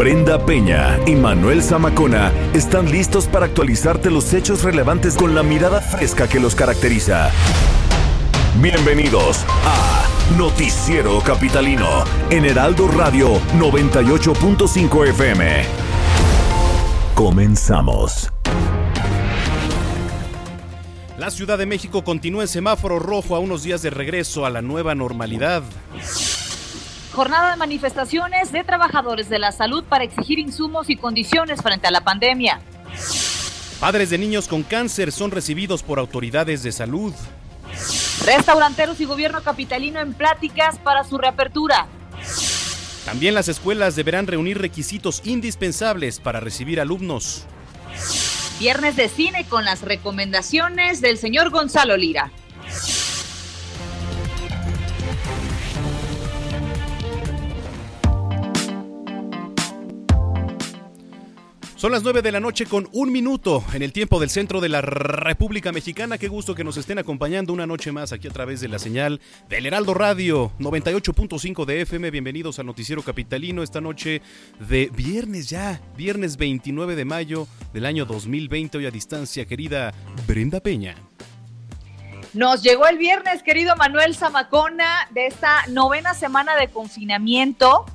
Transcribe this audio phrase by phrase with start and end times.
[0.00, 5.82] Brenda Peña y Manuel Zamacona están listos para actualizarte los hechos relevantes con la mirada
[5.82, 7.30] fresca que los caracteriza.
[8.62, 10.06] Bienvenidos a
[10.38, 15.64] Noticiero Capitalino en Heraldo Radio 98.5 FM.
[17.14, 18.32] Comenzamos.
[21.18, 24.62] La Ciudad de México continúa en semáforo rojo a unos días de regreso a la
[24.62, 25.62] nueva normalidad.
[27.12, 31.90] Jornada de manifestaciones de trabajadores de la salud para exigir insumos y condiciones frente a
[31.90, 32.60] la pandemia.
[33.80, 37.12] Padres de niños con cáncer son recibidos por autoridades de salud.
[38.24, 41.88] Restauranteros y gobierno capitalino en pláticas para su reapertura.
[43.04, 47.44] También las escuelas deberán reunir requisitos indispensables para recibir alumnos.
[48.60, 52.30] Viernes de cine con las recomendaciones del señor Gonzalo Lira.
[61.80, 64.68] Son las 9 de la noche con un minuto en el tiempo del centro de
[64.68, 66.18] la República Mexicana.
[66.18, 69.18] Qué gusto que nos estén acompañando una noche más aquí a través de la señal
[69.48, 72.10] del Heraldo Radio 98.5 de FM.
[72.10, 74.20] Bienvenidos al Noticiero Capitalino esta noche
[74.58, 78.76] de viernes ya, viernes 29 de mayo del año 2020.
[78.76, 79.94] Hoy a distancia, querida
[80.26, 80.96] Brenda Peña.
[82.34, 87.86] Nos llegó el viernes, querido Manuel Zamacona, de esta novena semana de confinamiento.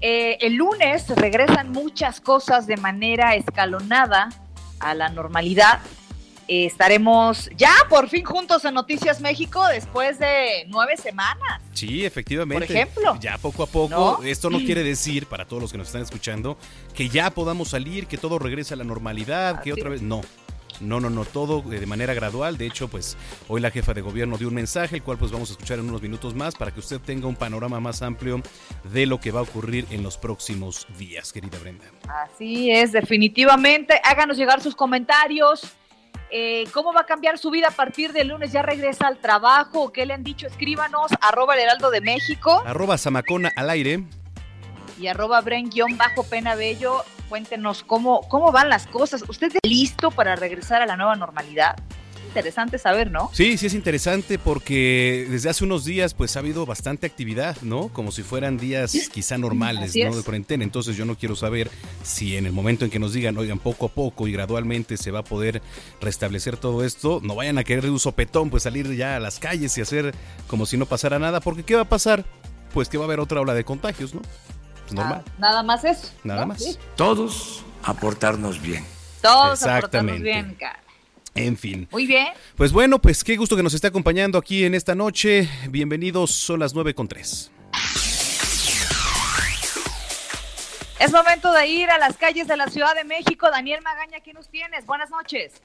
[0.00, 4.30] Eh, el lunes regresan muchas cosas de manera escalonada
[4.78, 5.80] a la normalidad.
[6.48, 11.60] Eh, estaremos ya por fin juntos en Noticias México después de nueve semanas.
[11.74, 12.66] Sí, efectivamente.
[12.66, 13.18] Por ejemplo.
[13.20, 14.20] Ya poco a poco.
[14.24, 16.58] Esto no quiere decir, para todos los que nos están escuchando,
[16.92, 20.02] que ya podamos salir, que todo regrese a la normalidad, que otra vez.
[20.02, 20.22] No.
[20.80, 22.56] No, no, no, todo de manera gradual.
[22.56, 23.16] De hecho, pues
[23.48, 25.88] hoy la jefa de gobierno dio un mensaje, el cual pues vamos a escuchar en
[25.88, 28.42] unos minutos más para que usted tenga un panorama más amplio
[28.92, 31.84] de lo que va a ocurrir en los próximos días, querida Brenda.
[32.08, 34.00] Así es, definitivamente.
[34.04, 35.62] Háganos llegar sus comentarios.
[36.32, 38.52] Eh, ¿Cómo va a cambiar su vida a partir del lunes?
[38.52, 39.92] ¿Ya regresa al trabajo?
[39.92, 40.46] ¿Qué le han dicho?
[40.46, 42.62] Escríbanos, arroba el heraldo de México.
[42.64, 44.04] Arroba Zamacona al aire.
[44.98, 49.24] Y arroba Bren-Pena Bello cuéntenos cómo, cómo van las cosas.
[49.26, 51.76] ¿Usted está listo para regresar a la nueva normalidad?
[52.26, 53.30] Interesante saber, ¿no?
[53.32, 57.88] Sí, sí es interesante porque desde hace unos días pues ha habido bastante actividad, ¿no?
[57.88, 60.14] Como si fueran días quizá normales, ¿no?
[60.14, 60.62] De cuarentena.
[60.62, 61.70] Entonces yo no quiero saber
[62.02, 65.10] si en el momento en que nos digan, oigan, poco a poco y gradualmente se
[65.10, 65.62] va a poder
[66.00, 69.38] restablecer todo esto, no vayan a querer de un sopetón, pues salir ya a las
[69.38, 70.14] calles y hacer
[70.46, 72.24] como si no pasara nada, porque ¿qué va a pasar?
[72.72, 74.20] Pues que va a haber otra ola de contagios, ¿no?
[74.90, 75.24] Pues, normal.
[75.24, 76.08] Ah, nada más eso.
[76.24, 76.78] Nada más.
[76.96, 78.84] Todos aportarnos bien.
[79.22, 80.80] Todos aportarnos bien, cara.
[81.36, 81.86] En fin.
[81.92, 82.28] Muy bien.
[82.56, 85.48] Pues bueno, pues qué gusto que nos esté acompañando aquí en esta noche.
[85.68, 87.52] Bienvenidos, son las 9 con 3.
[90.98, 93.48] Es momento de ir a las calles de la Ciudad de México.
[93.50, 94.84] Daniel Magaña, ¿qué nos tienes?
[94.86, 95.62] Buenas noches.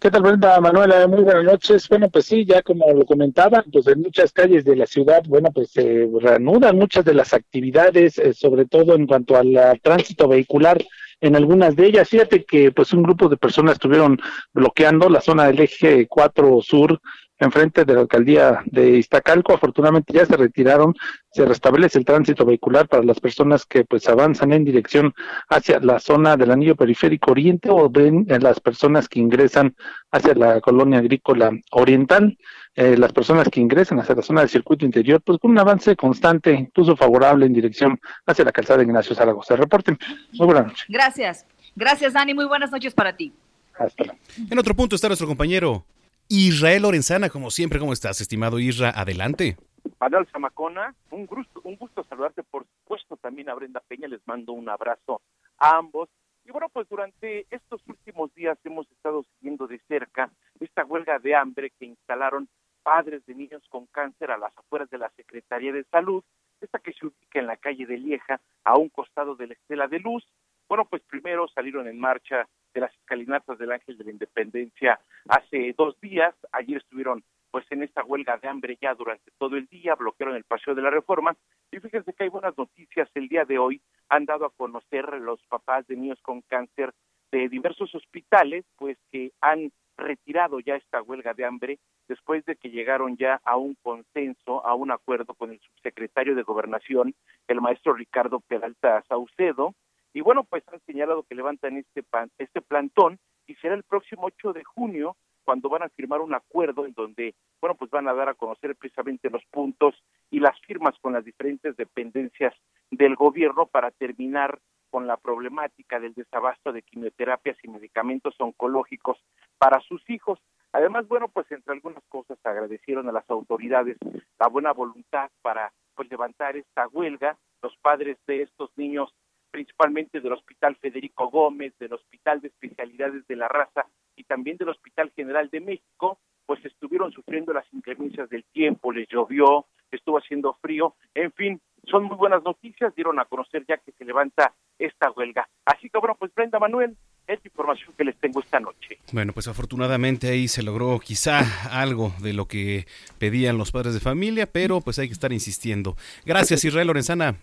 [0.00, 0.58] ¿Qué tal, Brenda?
[0.62, 1.86] Manuela, muy buenas noches.
[1.86, 5.50] Bueno, pues sí, ya como lo comentaban, pues en muchas calles de la ciudad, bueno,
[5.52, 10.82] pues se reanudan muchas de las actividades, eh, sobre todo en cuanto al tránsito vehicular
[11.20, 12.08] en algunas de ellas.
[12.08, 14.18] Fíjate que pues un grupo de personas estuvieron
[14.54, 16.98] bloqueando la zona del eje 4 sur
[17.40, 19.54] enfrente de la alcaldía de Iztacalco.
[19.54, 20.94] Afortunadamente ya se retiraron,
[21.32, 25.14] se restablece el tránsito vehicular para las personas que pues avanzan en dirección
[25.48, 29.74] hacia la zona del anillo periférico oriente o ven las personas que ingresan
[30.12, 32.38] hacia la colonia agrícola oriental.
[32.76, 35.96] Eh, las personas que ingresan hacia la zona del circuito interior, pues con un avance
[35.96, 39.56] constante, incluso favorable en dirección hacia la calzada de Ignacio Zaragoza.
[39.56, 39.98] Reporten.
[40.34, 40.84] Muy buenas noches.
[40.88, 41.46] Gracias.
[41.74, 42.32] Gracias, Dani.
[42.32, 43.32] Muy buenas noches para ti.
[43.76, 44.18] Hasta luego.
[44.50, 45.84] En otro punto está nuestro compañero
[46.32, 48.90] Israel Lorenzana, como siempre, ¿cómo estás, estimado Isra?
[48.90, 49.56] Adelante.
[49.98, 54.52] Manuel Zamacona, un gusto, un gusto saludarte, por supuesto, también a Brenda Peña, les mando
[54.52, 55.22] un abrazo
[55.58, 56.08] a ambos.
[56.44, 60.30] Y bueno, pues durante estos últimos días hemos estado siguiendo de cerca
[60.60, 62.48] esta huelga de hambre que instalaron
[62.84, 66.22] padres de niños con cáncer a las afueras de la Secretaría de Salud,
[66.60, 69.88] esta que se ubica en la calle de Lieja, a un costado de la Estela
[69.88, 70.24] de Luz.
[70.70, 75.74] Bueno, pues primero salieron en marcha de las escalinatas del Ángel de la Independencia hace
[75.76, 76.32] dos días.
[76.52, 80.44] Ayer estuvieron pues en esta huelga de hambre ya durante todo el día, bloquearon el
[80.44, 81.36] paseo de la reforma
[81.72, 85.42] y fíjense que hay buenas noticias el día de hoy, han dado a conocer los
[85.48, 86.94] papás de niños con cáncer
[87.32, 92.70] de diversos hospitales, pues que han retirado ya esta huelga de hambre después de que
[92.70, 97.16] llegaron ya a un consenso, a un acuerdo con el subsecretario de Gobernación,
[97.48, 99.74] el maestro Ricardo Peralta Saucedo,
[100.12, 102.04] y bueno, pues han señalado que levantan este,
[102.38, 106.86] este plantón y será el próximo 8 de junio cuando van a firmar un acuerdo
[106.86, 109.94] en donde, bueno, pues van a dar a conocer precisamente los puntos
[110.30, 112.54] y las firmas con las diferentes dependencias
[112.90, 114.60] del gobierno para terminar
[114.90, 119.18] con la problemática del desabasto de quimioterapias y medicamentos oncológicos
[119.58, 120.38] para sus hijos.
[120.72, 123.96] Además, bueno, pues entre algunas cosas agradecieron a las autoridades
[124.38, 127.36] la buena voluntad para pues levantar esta huelga.
[127.62, 129.14] Los padres de estos niños,
[129.50, 133.86] principalmente del Hospital Federico Gómez, del Hospital de Especialidades de la Raza
[134.16, 139.08] y también del Hospital General de México, pues estuvieron sufriendo las inclemencias del tiempo, les
[139.08, 143.92] llovió, estuvo haciendo frío, en fin, son muy buenas noticias, dieron a conocer ya que
[143.92, 145.48] se levanta esta huelga.
[145.64, 148.98] Así que bueno, pues Brenda Manuel, es la información que les tengo esta noche.
[149.12, 152.86] Bueno, pues afortunadamente ahí se logró quizá algo de lo que
[153.18, 155.96] pedían los padres de familia, pero pues hay que estar insistiendo.
[156.24, 157.36] Gracias Israel Lorenzana.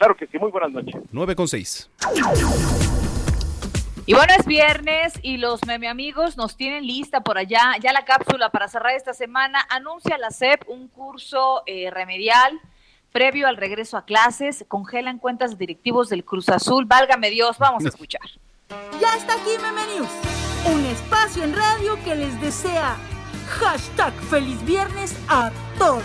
[0.00, 0.94] Claro que sí, muy buenas noches.
[1.12, 1.90] 9 con 6.
[4.06, 8.06] Y bueno, es viernes y los meme amigos nos tienen lista por allá ya la
[8.06, 9.60] cápsula para cerrar esta semana.
[9.68, 12.58] Anuncia la SEP un curso eh, remedial
[13.12, 14.64] previo al regreso a clases.
[14.68, 16.86] Congelan cuentas directivos del Cruz Azul.
[16.86, 18.22] Válgame Dios, vamos a escuchar.
[19.02, 20.08] Ya está aquí Meme News,
[20.64, 22.96] un espacio en radio que les desea
[23.50, 26.04] hashtag feliz viernes a todos.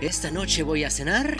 [0.00, 1.36] Esta noche voy a cenar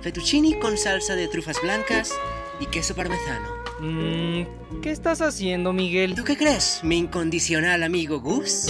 [0.00, 2.12] fettuccini con salsa de trufas blancas
[2.60, 3.48] y queso parmesano.
[3.80, 6.14] Mmm, ¿qué estás haciendo, Miguel?
[6.14, 8.68] ¿Tú qué crees, mi incondicional amigo Gus?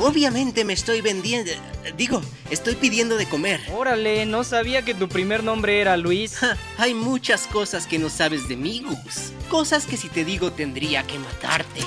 [0.00, 1.52] Obviamente me estoy vendiendo.
[1.98, 3.60] Digo, estoy pidiendo de comer.
[3.74, 6.38] Órale, no sabía que tu primer nombre era Luis.
[6.78, 9.32] hay muchas cosas que no sabes de mí, Gus.
[9.50, 11.80] Cosas que si te digo tendría que matarte.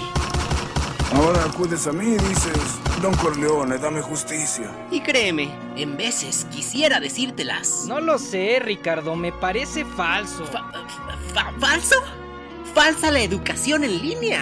[1.14, 2.58] Ahora acudes a mí y dices,
[3.02, 4.70] Don Corleone, dame justicia.
[4.92, 7.86] Y créeme, en veces quisiera decírtelas.
[7.88, 10.46] No lo sé, Ricardo, me parece falso.
[11.60, 11.96] ¿Falso?
[12.74, 14.42] Falsa la educación en línea.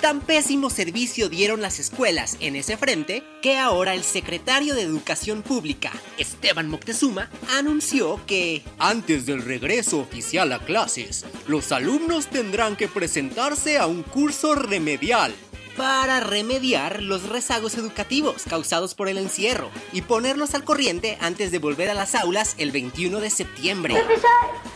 [0.00, 5.42] Tan pésimo servicio dieron las escuelas en ese frente que ahora el secretario de Educación
[5.42, 7.28] Pública, Esteban Moctezuma,
[7.58, 14.02] anunció que antes del regreso oficial a clases, los alumnos tendrán que presentarse a un
[14.02, 15.34] curso remedial
[15.76, 21.58] para remediar los rezagos educativos causados por el encierro y ponerlos al corriente antes de
[21.58, 23.94] volver a las aulas el 21 de septiembre.
[23.94, 24.30] Profesor,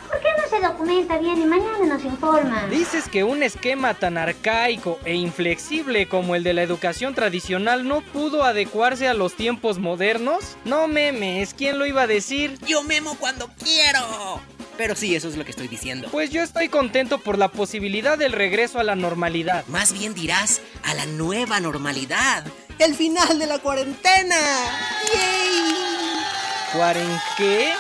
[0.09, 2.67] ¿por qué no se documenta bien y mañana nos informa?
[2.67, 8.01] Dices que un esquema tan arcaico e inflexible como el de la educación tradicional no
[8.01, 10.57] pudo adecuarse a los tiempos modernos?
[10.65, 12.59] No memes, ¿quién lo iba a decir?
[12.67, 14.41] Yo memo cuando quiero.
[14.79, 16.09] Pero sí, eso es lo que estoy diciendo.
[16.13, 19.67] Pues yo estoy contento por la posibilidad del regreso a la normalidad.
[19.67, 22.45] Más bien dirás, a la nueva normalidad.
[22.79, 24.37] El final de la cuarentena.
[25.13, 25.75] ¡Yay!
[26.73, 27.73] ¿Cuaren qué?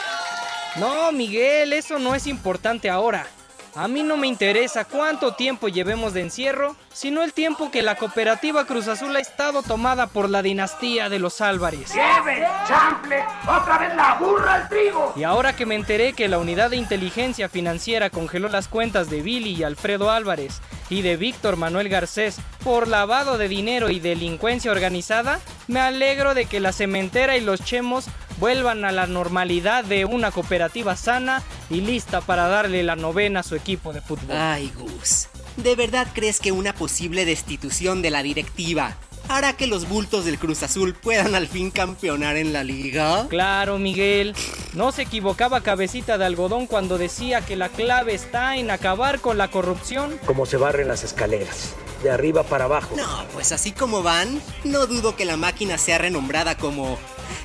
[0.80, 3.28] No, Miguel, eso no es importante ahora.
[3.76, 7.96] A mí no me interesa cuánto tiempo llevemos de encierro, sino el tiempo que la
[7.96, 11.92] cooperativa Cruz Azul ha estado tomada por la dinastía de los Álvarez.
[11.94, 13.24] ¡Lleve, chample!
[13.46, 15.12] ¡Otra vez la burra al trigo!
[15.16, 19.22] Y ahora que me enteré que la unidad de inteligencia financiera congeló las cuentas de
[19.22, 20.60] Billy y Alfredo Álvarez
[20.90, 26.46] y de Víctor Manuel Garcés por lavado de dinero y delincuencia organizada, me alegro de
[26.46, 28.06] que la cementera y los chemos
[28.38, 33.42] vuelvan a la normalidad de una cooperativa sana y lista para darle la novena a
[33.42, 34.36] su equipo de fútbol.
[34.36, 35.28] Ay, Gus,
[35.62, 38.96] ¿de verdad crees que una posible destitución de la directiva
[39.28, 43.26] hará que los bultos del Cruz Azul puedan al fin campeonar en la liga?
[43.28, 44.34] Claro, Miguel.
[44.74, 49.38] No se equivocaba cabecita de algodón cuando decía que la clave está en acabar con
[49.38, 50.18] la corrupción.
[50.26, 52.94] Como se barren las escaleras, de arriba para abajo.
[52.96, 56.98] No, pues así como van, no dudo que la máquina sea renombrada como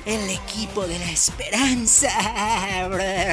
[0.06, 2.08] el equipo de la esperanza.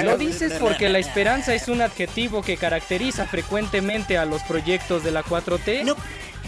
[0.03, 5.11] Lo dices porque la esperanza es un adjetivo que caracteriza frecuentemente a los proyectos de
[5.11, 5.83] la 4T.
[5.83, 5.95] No,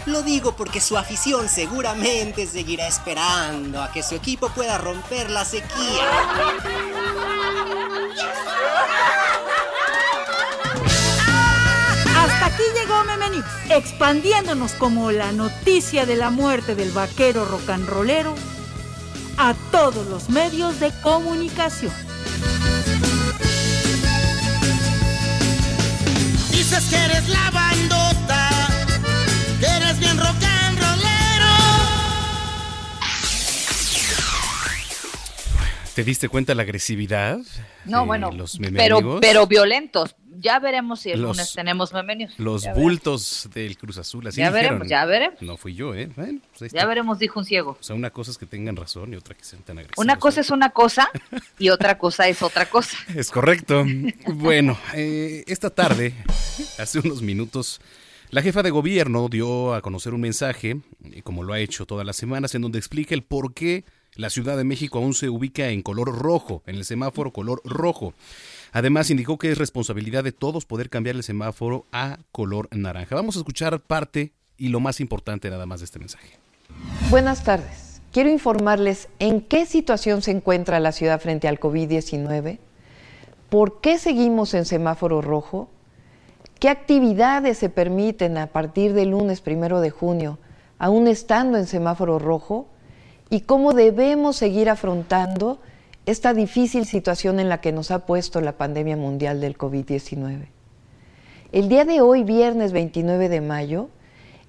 [0.06, 5.44] lo digo porque su afición seguramente seguirá esperando a que su equipo pueda romper la
[5.44, 6.04] sequía.
[12.16, 18.34] Hasta aquí llegó Memeni, expandiéndonos como la noticia de la muerte del vaquero rocanrolero
[19.36, 21.92] a todos los medios de comunicación.
[26.50, 27.43] Dices que eres la
[35.94, 37.38] ¿Te diste cuenta la agresividad?
[37.84, 38.30] No, bueno,
[38.74, 40.16] pero, pero violentos.
[40.40, 42.36] Ya veremos si el lunes tenemos memenios.
[42.38, 45.40] Los bultos del Cruz Azul, así Ya veremos, ya veremos.
[45.40, 46.10] No fui yo, ¿eh?
[46.58, 47.76] Pues ya veremos, dijo un ciego.
[47.80, 50.04] O sea, una cosa es que tengan razón y otra que sean tan agresivos.
[50.04, 51.08] Una cosa es una cosa
[51.60, 52.96] y otra cosa es otra cosa.
[53.14, 53.84] Es correcto.
[54.26, 56.14] Bueno, eh, esta tarde,
[56.78, 57.80] hace unos minutos,
[58.30, 62.04] la jefa de gobierno dio a conocer un mensaje, eh, como lo ha hecho todas
[62.04, 63.84] las semanas, en donde explica el por qué
[64.16, 68.14] la Ciudad de México aún se ubica en color rojo, en el semáforo color rojo.
[68.72, 73.14] Además, indicó que es responsabilidad de todos poder cambiar el semáforo a color naranja.
[73.14, 76.38] Vamos a escuchar parte y lo más importante nada más de este mensaje.
[77.10, 78.00] Buenas tardes.
[78.12, 82.58] Quiero informarles en qué situación se encuentra la ciudad frente al COVID-19,
[83.50, 85.68] por qué seguimos en semáforo rojo,
[86.60, 90.38] qué actividades se permiten a partir del lunes primero de junio,
[90.78, 92.68] aún estando en semáforo rojo,
[93.30, 95.60] y cómo debemos seguir afrontando
[96.06, 100.48] esta difícil situación en la que nos ha puesto la pandemia mundial del COVID-19.
[101.52, 103.88] El día de hoy, viernes 29 de mayo,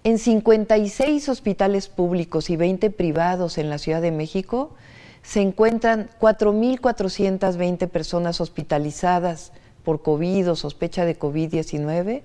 [0.04, 4.76] en 56 hospitales públicos y 20 privados en la Ciudad de México
[5.24, 9.52] se encuentran 4.420 personas hospitalizadas
[9.84, 12.22] por COVID o sospecha de COVID-19,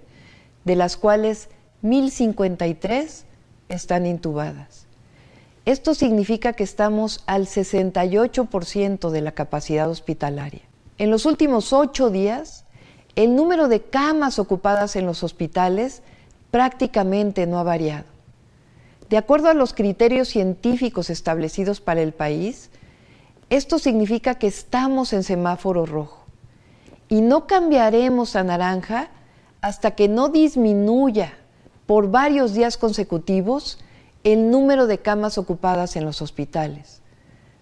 [0.64, 1.48] de las cuales
[1.82, 3.22] 1.053
[3.70, 4.89] están intubadas.
[5.66, 10.62] Esto significa que estamos al 68% de la capacidad hospitalaria.
[10.98, 12.64] En los últimos ocho días,
[13.14, 16.02] el número de camas ocupadas en los hospitales
[16.50, 18.06] prácticamente no ha variado.
[19.10, 22.70] De acuerdo a los criterios científicos establecidos para el país,
[23.50, 26.24] esto significa que estamos en semáforo rojo
[27.08, 29.10] y no cambiaremos a naranja
[29.60, 31.34] hasta que no disminuya
[31.86, 33.78] por varios días consecutivos
[34.24, 37.00] el número de camas ocupadas en los hospitales,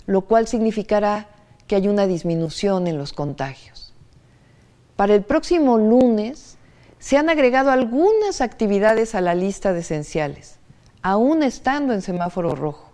[0.06, 1.28] lo cual significará
[1.66, 3.92] que hay una disminución en los contagios.
[4.96, 6.56] Para el próximo lunes
[6.98, 10.58] se han agregado algunas actividades a la lista de esenciales,
[11.02, 12.92] aún estando en semáforo rojo,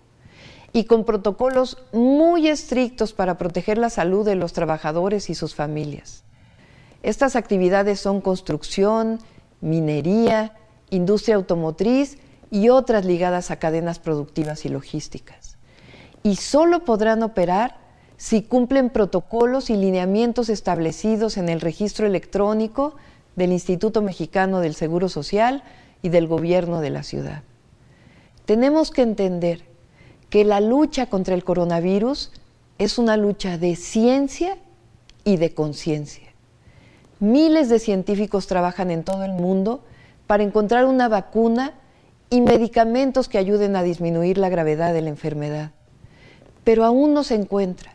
[0.72, 6.24] y con protocolos muy estrictos para proteger la salud de los trabajadores y sus familias.
[7.02, 9.20] Estas actividades son construcción,
[9.60, 10.52] minería,
[10.90, 12.18] industria automotriz
[12.54, 15.56] y otras ligadas a cadenas productivas y logísticas.
[16.22, 17.78] Y solo podrán operar
[18.16, 22.94] si cumplen protocolos y lineamientos establecidos en el registro electrónico
[23.34, 25.64] del Instituto Mexicano del Seguro Social
[26.00, 27.42] y del Gobierno de la ciudad.
[28.44, 29.64] Tenemos que entender
[30.30, 32.30] que la lucha contra el coronavirus
[32.78, 34.58] es una lucha de ciencia
[35.24, 36.28] y de conciencia.
[37.18, 39.82] Miles de científicos trabajan en todo el mundo
[40.28, 41.74] para encontrar una vacuna
[42.34, 45.70] y medicamentos que ayuden a disminuir la gravedad de la enfermedad.
[46.64, 47.94] Pero aún no se encuentra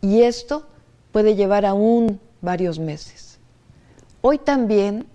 [0.00, 0.66] y esto
[1.12, 3.38] puede llevar aún varios meses.
[4.20, 5.06] Hoy también,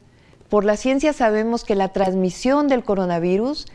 [0.48, 3.66] por la ciencia sabemos que la transmisión del coronavirus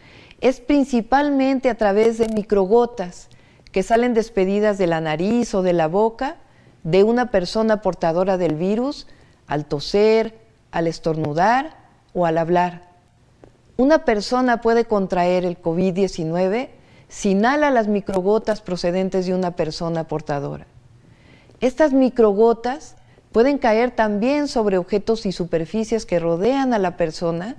[0.40, 3.28] es principalmente a través de microgotas
[3.72, 6.36] que salen despedidas de la nariz o de la boca
[6.82, 9.06] de una persona portadora del virus
[9.48, 10.38] al toser,
[10.70, 11.76] al estornudar
[12.14, 12.87] o al hablar.
[13.80, 16.68] Una persona puede contraer el COVID-19
[17.08, 20.66] si inhala las microgotas procedentes de una persona portadora.
[21.60, 22.96] Estas microgotas
[23.30, 27.54] pueden caer también sobre objetos y superficies que rodean a la persona,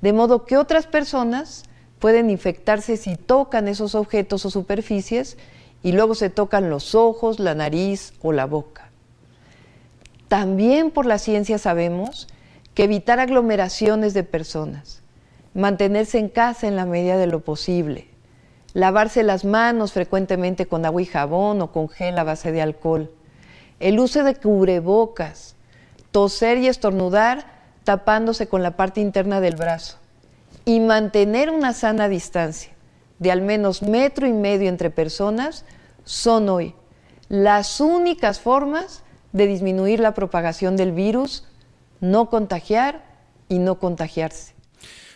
[0.00, 1.64] de modo que otras personas
[1.98, 5.36] pueden infectarse si tocan esos objetos o superficies
[5.82, 8.88] y luego se tocan los ojos, la nariz o la boca.
[10.28, 12.28] También por la ciencia sabemos
[12.72, 14.99] que evitar aglomeraciones de personas,
[15.54, 18.08] mantenerse en casa en la medida de lo posible,
[18.72, 23.10] lavarse las manos frecuentemente con agua y jabón o con gel a base de alcohol,
[23.80, 25.56] el uso de cubrebocas,
[26.10, 27.44] toser y estornudar
[27.84, 29.96] tapándose con la parte interna del brazo.
[30.64, 32.72] Y mantener una sana distancia
[33.18, 35.64] de al menos metro y medio entre personas
[36.04, 36.74] son hoy
[37.28, 39.02] las únicas formas
[39.32, 41.44] de disminuir la propagación del virus,
[42.00, 43.04] no contagiar
[43.48, 44.54] y no contagiarse.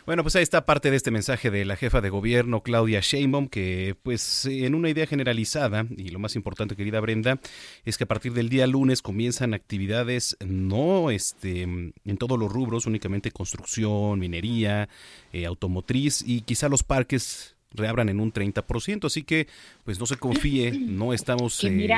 [0.07, 3.49] Bueno, pues ahí está parte de este mensaje de la jefa de gobierno, Claudia Sheinbaum,
[3.49, 7.41] que pues en una idea generalizada, y lo más importante, querida Brenda,
[7.87, 12.85] es que a partir del día lunes comienzan actividades no este, en todos los rubros,
[12.85, 14.91] únicamente construcción, minería,
[15.33, 19.49] eh, automotriz y quizá los parques reabran en un 30%, así que
[19.85, 21.89] pues no se confíe, no estamos eh,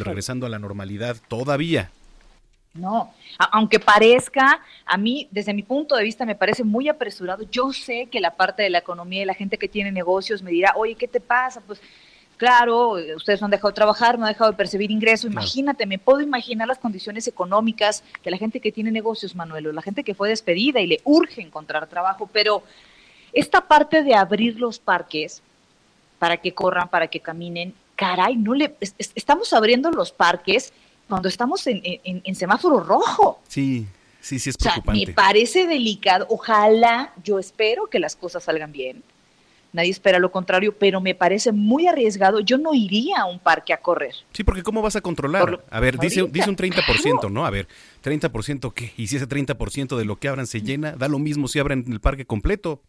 [0.00, 1.92] regresando a la normalidad todavía.
[2.74, 3.12] No,
[3.50, 7.44] aunque parezca, a mí, desde mi punto de vista, me parece muy apresurado.
[7.50, 10.50] Yo sé que la parte de la economía y la gente que tiene negocios me
[10.50, 11.60] dirá, oye, ¿qué te pasa?
[11.60, 11.82] Pues
[12.38, 15.30] claro, ustedes no han dejado de trabajar, no han dejado de percibir ingresos.
[15.30, 19.72] Imagínate, me puedo imaginar las condiciones económicas de la gente que tiene negocios, Manuel, o
[19.72, 22.28] la gente que fue despedida y le urge encontrar trabajo.
[22.32, 22.62] Pero
[23.34, 25.42] esta parte de abrir los parques
[26.18, 30.72] para que corran, para que caminen, caray, no le, estamos abriendo los parques
[31.08, 33.40] cuando estamos en, semáforo rojo.
[33.48, 33.86] Sí,
[34.20, 35.06] sí, sí es preocupante.
[35.06, 36.26] me parece delicado.
[36.30, 39.02] Ojalá, yo espero que las cosas salgan bien.
[39.72, 42.40] Nadie espera lo contrario, pero me parece muy arriesgado.
[42.40, 44.14] Yo no iría a un parque a correr.
[44.32, 45.64] Sí, porque ¿cómo vas a controlar?
[45.70, 47.46] a ver, dice, dice un 30%, ¿no?
[47.46, 47.68] A ver,
[48.04, 48.92] ¿30% qué?
[48.98, 51.86] Y si ese 30% de lo que abran se llena, da lo mismo si abren
[51.90, 52.82] el parque completo,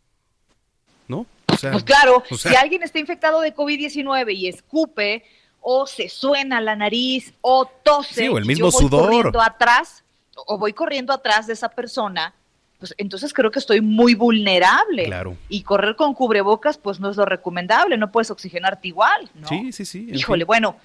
[1.07, 1.25] ¿no?
[1.45, 5.23] pues claro, si alguien está infectado de COVID-19 y escupe
[5.63, 10.03] o se suena la nariz o tose, o el mismo yo voy corriendo atrás
[10.35, 12.33] o voy corriendo atrás de esa persona,
[12.79, 15.05] pues entonces creo que estoy muy vulnerable.
[15.05, 15.37] Claro.
[15.47, 19.47] Y correr con cubrebocas, pues no es lo recomendable, no puedes oxigenarte igual, ¿no?
[19.47, 20.07] Sí, sí, sí.
[20.11, 20.75] Híjole, bueno,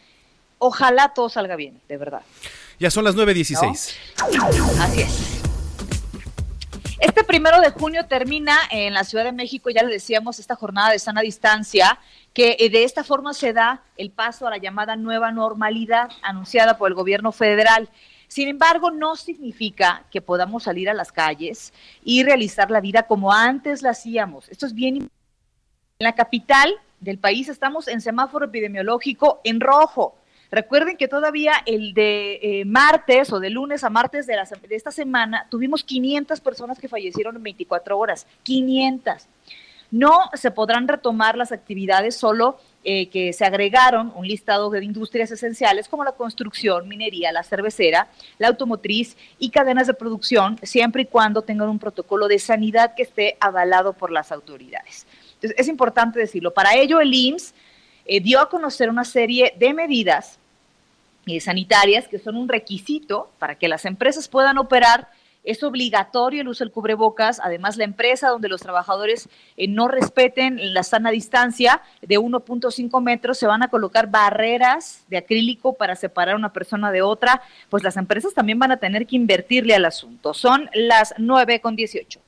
[0.58, 2.22] ojalá todo salga bien, de verdad.
[2.78, 3.96] Ya son las 9.16.
[4.80, 5.37] Así es.
[7.00, 10.90] Este primero de junio termina en la Ciudad de México, ya le decíamos, esta jornada
[10.90, 12.00] de sana distancia,
[12.34, 16.76] que eh, de esta forma se da el paso a la llamada nueva normalidad anunciada
[16.76, 17.88] por el gobierno federal.
[18.26, 23.32] Sin embargo, no significa que podamos salir a las calles y realizar la vida como
[23.32, 24.48] antes la hacíamos.
[24.48, 25.08] Esto es bien En
[26.00, 30.17] la capital del país estamos en semáforo epidemiológico en rojo.
[30.50, 34.90] Recuerden que todavía el de eh, martes o de lunes a martes de, de esta
[34.90, 38.26] semana tuvimos 500 personas que fallecieron en 24 horas.
[38.44, 39.28] 500.
[39.90, 45.30] No se podrán retomar las actividades solo eh, que se agregaron un listado de industrias
[45.30, 51.06] esenciales como la construcción, minería, la cervecera, la automotriz y cadenas de producción, siempre y
[51.06, 55.06] cuando tengan un protocolo de sanidad que esté avalado por las autoridades.
[55.34, 56.52] Entonces, es importante decirlo.
[56.52, 57.54] Para ello, el IMSS
[58.04, 60.37] eh, dio a conocer una serie de medidas
[61.40, 65.08] sanitarias que son un requisito para que las empresas puedan operar.
[65.44, 67.40] Es obligatorio el uso del cubrebocas.
[67.42, 73.38] Además, la empresa donde los trabajadores eh, no respeten la sana distancia de 1.5 metros,
[73.38, 77.40] se van a colocar barreras de acrílico para separar una persona de otra.
[77.70, 80.34] Pues las empresas también van a tener que invertirle al asunto.
[80.34, 82.20] Son las 9 con 18.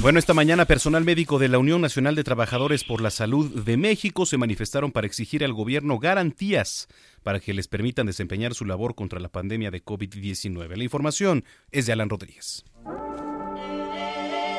[0.00, 3.76] Bueno, esta mañana personal médico de la Unión Nacional de Trabajadores por la Salud de
[3.76, 6.88] México se manifestaron para exigir al gobierno garantías
[7.22, 10.76] para que les permitan desempeñar su labor contra la pandemia de COVID-19.
[10.76, 12.64] La información es de Alan Rodríguez.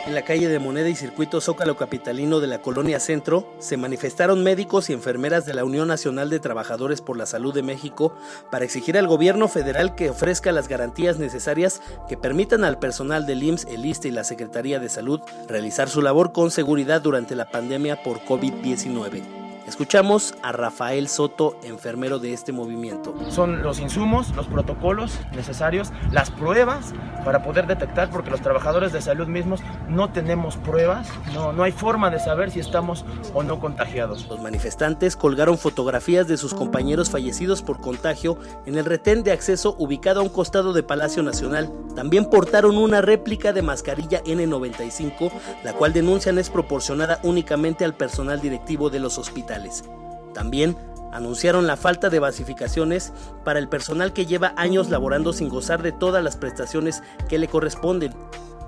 [0.05, 4.43] En la calle de Moneda y Circuito Zócalo Capitalino de la Colonia Centro se manifestaron
[4.43, 8.13] médicos y enfermeras de la Unión Nacional de Trabajadores por la Salud de México
[8.51, 13.43] para exigir al gobierno federal que ofrezca las garantías necesarias que permitan al personal del
[13.43, 17.49] IMSS, el ISTE y la Secretaría de Salud realizar su labor con seguridad durante la
[17.49, 19.42] pandemia por COVID-19.
[19.67, 23.15] Escuchamos a Rafael Soto, enfermero de este movimiento.
[23.29, 29.01] Son los insumos, los protocolos necesarios, las pruebas para poder detectar, porque los trabajadores de
[29.01, 33.61] salud mismos no tenemos pruebas, no, no hay forma de saber si estamos o no
[33.61, 34.27] contagiados.
[34.27, 39.77] Los manifestantes colgaron fotografías de sus compañeros fallecidos por contagio en el retén de acceso
[39.79, 41.71] ubicado a un costado de Palacio Nacional.
[41.95, 45.31] También portaron una réplica de mascarilla N95,
[45.63, 49.52] la cual denuncian es proporcionada únicamente al personal directivo de los hospitales.
[50.33, 50.75] También
[51.11, 53.13] anunciaron la falta de basificaciones
[53.43, 57.47] para el personal que lleva años laborando sin gozar de todas las prestaciones que le
[57.47, 58.13] corresponden,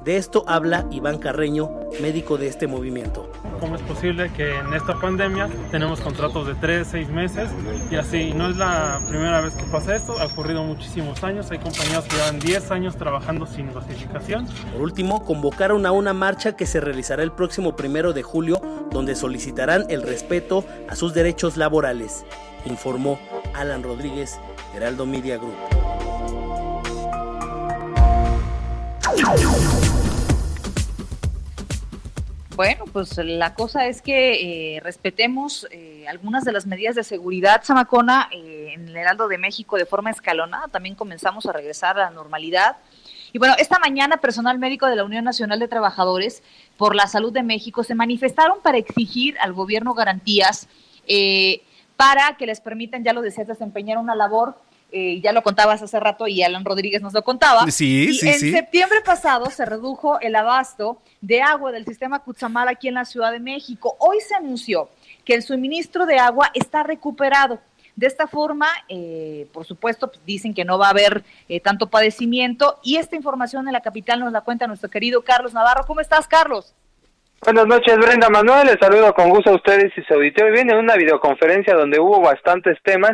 [0.06, 3.32] de esto habla Iván Carreño, médico de este movimiento.
[3.60, 7.50] ¿Cómo es posible que en esta pandemia tenemos contratos de 3, 6 meses
[7.90, 8.32] y así?
[8.34, 12.18] No es la primera vez que pasa esto, ha ocurrido muchísimos años, hay compañías que
[12.18, 14.48] llevan 10 años trabajando sin basificación.
[14.72, 19.16] Por último, convocaron a una marcha que se realizará el próximo primero de julio, donde
[19.16, 22.26] solicitarán el respeto a sus derechos laborales,
[22.66, 23.18] informó
[23.56, 24.40] Alan Rodríguez,
[24.76, 25.56] Heraldo Media Group.
[32.56, 37.62] Bueno, pues la cosa es que eh, respetemos eh, algunas de las medidas de seguridad,
[37.66, 40.70] Samacona, eh, en el Heraldo de México de forma escalonada.
[40.70, 42.78] También comenzamos a regresar a la normalidad.
[43.34, 46.44] Y bueno, esta mañana personal médico de la Unión Nacional de Trabajadores
[46.78, 50.70] por la Salud de México se manifestaron para exigir al gobierno garantías
[51.98, 54.56] para que les permitan, ya lo decías, desempeñar una labor
[54.92, 57.70] eh, ya lo contabas hace rato y Alan Rodríguez nos lo contaba.
[57.70, 62.88] Sí, y en septiembre pasado se redujo el abasto de agua del sistema Cutzamala aquí
[62.88, 63.96] en la Ciudad de México.
[64.00, 64.90] Hoy se anunció
[65.26, 67.60] que el suministro de agua está recuperado.
[67.96, 71.88] De esta forma, eh, por supuesto, pues, dicen que no va a haber eh, tanto
[71.88, 75.86] padecimiento y esta información en la capital nos la cuenta nuestro querido Carlos Navarro.
[75.88, 76.74] ¿Cómo estás, Carlos?
[77.42, 78.66] Buenas noches, Brenda Manuel.
[78.66, 80.54] Les saludo con gusto a ustedes y su auditorio.
[80.54, 83.12] Viene en una videoconferencia donde hubo bastantes temas.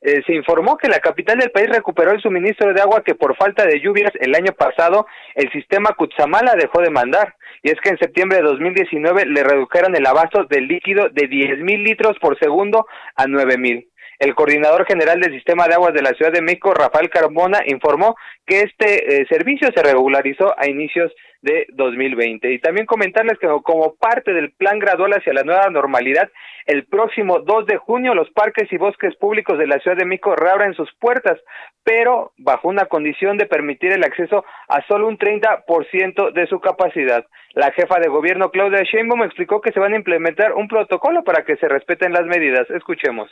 [0.00, 3.36] Eh, se informó que la capital del país recuperó el suministro de agua que por
[3.36, 7.34] falta de lluvias el año pasado el sistema Cutzamala dejó de mandar.
[7.62, 11.60] Y es que en septiembre de 2019 le redujeron el abasto del líquido de 10
[11.60, 13.88] mil litros por segundo a 9 mil.
[14.24, 18.16] El coordinador general del sistema de aguas de la Ciudad de México, Rafael Carbona, informó
[18.46, 22.50] que este eh, servicio se regularizó a inicios de 2020.
[22.54, 26.30] Y también comentarles que como parte del plan gradual hacia la nueva normalidad,
[26.64, 30.34] el próximo 2 de junio los parques y bosques públicos de la Ciudad de México
[30.34, 31.38] reabren sus puertas,
[31.82, 37.26] pero bajo una condición de permitir el acceso a solo un 30% de su capacidad.
[37.52, 41.44] La jefa de gobierno Claudia Sheinbaum explicó que se van a implementar un protocolo para
[41.44, 42.70] que se respeten las medidas.
[42.70, 43.30] Escuchemos.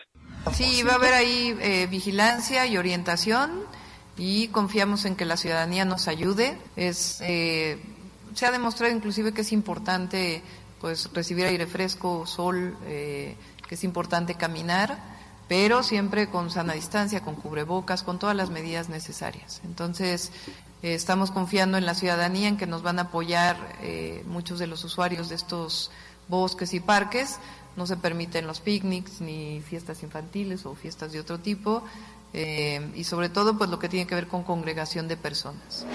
[0.53, 3.61] Sí, va a haber ahí eh, vigilancia y orientación
[4.17, 6.59] y confiamos en que la ciudadanía nos ayude.
[6.77, 7.79] Es eh,
[8.35, 10.43] se ha demostrado inclusive que es importante
[10.81, 13.37] pues recibir aire fresco, sol, eh,
[13.69, 14.99] que es importante caminar,
[15.49, 19.61] pero siempre con sana distancia, con cubrebocas, con todas las medidas necesarias.
[19.65, 20.33] Entonces,
[20.83, 24.67] eh, estamos confiando en la ciudadanía, en que nos van a apoyar eh, muchos de
[24.67, 25.93] los usuarios de estos
[26.29, 27.39] bosques y parques.
[27.77, 31.83] No se permiten los picnics ni fiestas infantiles o fiestas de otro tipo.
[32.35, 35.87] Eh, y sobre todo pues lo que tiene que ver con congregación de personas.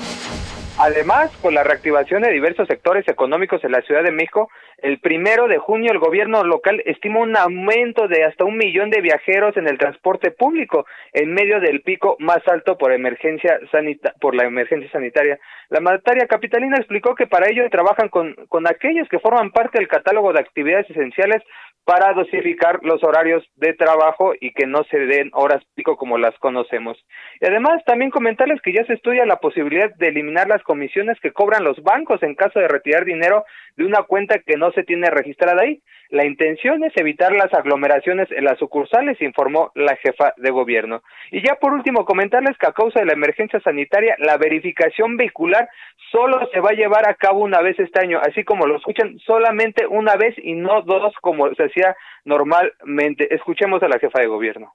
[0.78, 5.48] Además, con la reactivación de diversos sectores económicos en la Ciudad de México, el primero
[5.48, 9.68] de junio el gobierno local estima un aumento de hasta un millón de viajeros en
[9.68, 14.92] el transporte público en medio del pico más alto por emergencia sanita por la emergencia
[14.92, 15.40] sanitaria.
[15.70, 19.88] La mandataria capitalina explicó que para ello trabajan con, con aquellos que forman parte del
[19.88, 21.42] catálogo de actividades esenciales
[21.88, 26.38] para dosificar los horarios de trabajo y que no se den horas pico como las
[26.40, 26.98] conocemos.
[27.40, 31.32] Y además también comentarles que ya se estudia la posibilidad de eliminar las comisiones que
[31.32, 33.46] cobran los bancos en caso de retirar dinero
[33.78, 35.82] de una cuenta que no se tiene registrada ahí.
[36.10, 41.04] La intención es evitar las aglomeraciones en las sucursales, informó la jefa de gobierno.
[41.32, 45.70] Y ya por último comentarles que a causa de la emergencia sanitaria, la verificación vehicular
[46.12, 49.20] solo se va a llevar a cabo una vez este año, así como lo escuchan,
[49.20, 53.34] solamente una vez y no dos como se hacía normalmente.
[53.34, 54.74] Escuchemos a la jefa de gobierno.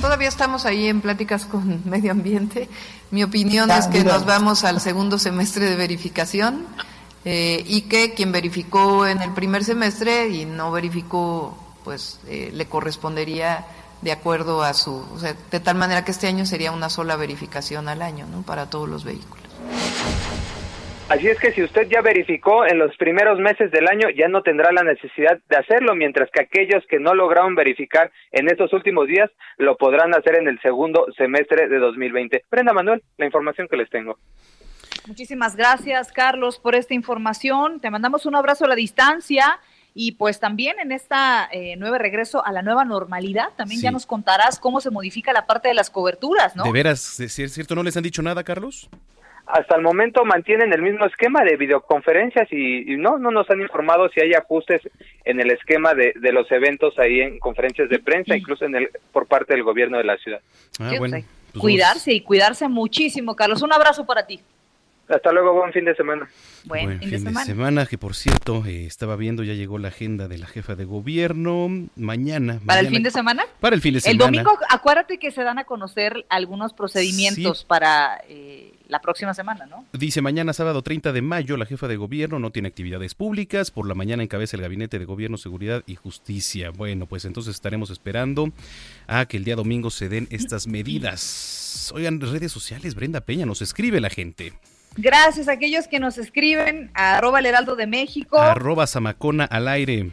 [0.00, 2.68] Todavía estamos ahí en pláticas con medio ambiente.
[3.10, 6.66] Mi opinión es que nos vamos al segundo semestre de verificación
[7.24, 12.66] eh, y que quien verificó en el primer semestre y no verificó, pues eh, le
[12.66, 13.66] correspondería
[14.02, 17.16] de acuerdo a su, o sea, de tal manera que este año sería una sola
[17.16, 18.42] verificación al año, ¿no?
[18.42, 19.47] Para todos los vehículos.
[21.08, 24.42] Así es que si usted ya verificó en los primeros meses del año, ya no
[24.42, 29.08] tendrá la necesidad de hacerlo, mientras que aquellos que no lograron verificar en estos últimos
[29.08, 32.44] días lo podrán hacer en el segundo semestre de 2020.
[32.50, 34.18] Brenda Manuel, la información que les tengo.
[35.06, 37.80] Muchísimas gracias, Carlos, por esta información.
[37.80, 39.60] Te mandamos un abrazo a la distancia.
[39.94, 44.04] Y pues también en esta eh, nuevo regreso a la nueva normalidad, también ya nos
[44.04, 46.64] contarás cómo se modifica la parte de las coberturas, ¿no?
[46.64, 48.90] De veras, si es cierto, ¿no les han dicho nada, Carlos?
[49.48, 54.08] Hasta el momento mantienen el mismo esquema de videoconferencias y, no no nos han informado
[54.10, 54.82] si hay ajustes
[55.24, 59.26] en el esquema de, los eventos ahí en conferencias de prensa, incluso en el por
[59.26, 60.40] parte del gobierno de la ciudad.
[60.78, 61.24] Ah, pues
[61.58, 63.62] cuidarse y cuidarse muchísimo, Carlos.
[63.62, 64.40] Un abrazo para ti.
[65.08, 66.28] Hasta luego, buen fin de semana.
[66.64, 67.86] Buen, fin, de, semana.
[67.86, 71.68] que por cierto, eh, estaba viendo, ya llegó la agenda de la jefa de gobierno.
[71.96, 72.60] Mañana.
[72.66, 73.46] ¿Para el fin de semana?
[73.60, 74.12] Para el fin de semana.
[74.12, 79.66] El domingo, acuérdate que se dan a conocer algunos procedimientos para eh, la próxima semana,
[79.66, 79.84] ¿no?
[79.92, 83.70] Dice mañana, sábado 30 de mayo, la jefa de gobierno no tiene actividades públicas.
[83.70, 86.70] Por la mañana encabeza el Gabinete de Gobierno, Seguridad y Justicia.
[86.70, 88.50] Bueno, pues entonces estaremos esperando
[89.06, 91.92] a que el día domingo se den estas medidas.
[91.94, 94.54] Oigan, redes sociales, Brenda Peña, nos escribe la gente.
[94.96, 98.38] Gracias a aquellos que nos escriben a arroba el heraldo de México.
[98.38, 100.10] Arroba Zamacona al aire.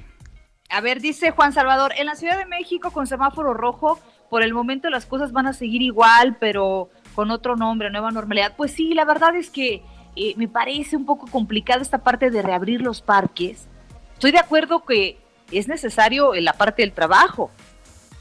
[0.69, 4.53] A ver, dice Juan Salvador, en la Ciudad de México con semáforo rojo, por el
[4.53, 8.53] momento las cosas van a seguir igual, pero con otro nombre, nueva normalidad.
[8.55, 9.81] Pues sí, la verdad es que
[10.15, 13.67] eh, me parece un poco complicado esta parte de reabrir los parques.
[14.13, 15.17] Estoy de acuerdo que
[15.51, 17.51] es necesario en la parte del trabajo,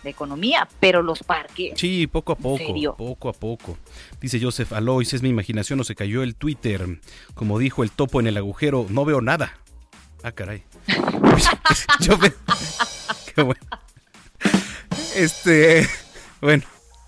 [0.02, 1.72] de economía, pero los parques.
[1.76, 3.78] Sí, poco a poco, poco a poco.
[4.20, 7.00] Dice Joseph Alois, es mi imaginación o se cayó el Twitter.
[7.35, 9.54] Como dijo el topo en el agujero, no veo nada.
[10.22, 10.64] Ah, caray.
[12.00, 12.18] Yo
[13.35, 13.61] Qué bueno.
[15.14, 15.88] Este,
[16.40, 16.64] bueno,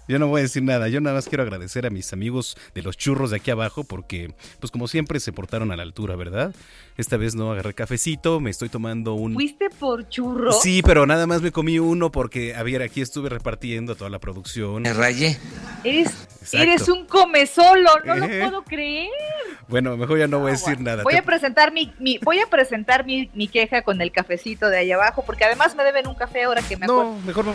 [0.09, 2.83] Yo no voy a decir nada, yo nada más quiero agradecer a mis amigos de
[2.83, 6.55] los churros de aquí abajo porque, pues como siempre, se portaron a la altura, ¿verdad?
[6.97, 9.35] Esta vez no agarré cafecito, me estoy tomando un...
[9.35, 10.63] ¿Fuiste por churros?
[10.63, 14.21] Sí, pero nada más me comí uno porque, a ver, aquí estuve repartiendo toda la
[14.21, 14.83] producción.
[14.83, 15.39] Me rayé.
[15.83, 19.11] Eres, eres un come solo, no lo puedo creer.
[19.69, 21.03] Bueno, mejor ya no voy a decir nada.
[21.03, 24.79] Voy a presentar mi, mi voy a presentar mi, mi, queja con el cafecito de
[24.79, 27.15] ahí abajo porque además me deben un café ahora que me acuerdo.
[27.15, 27.55] No, mejor no.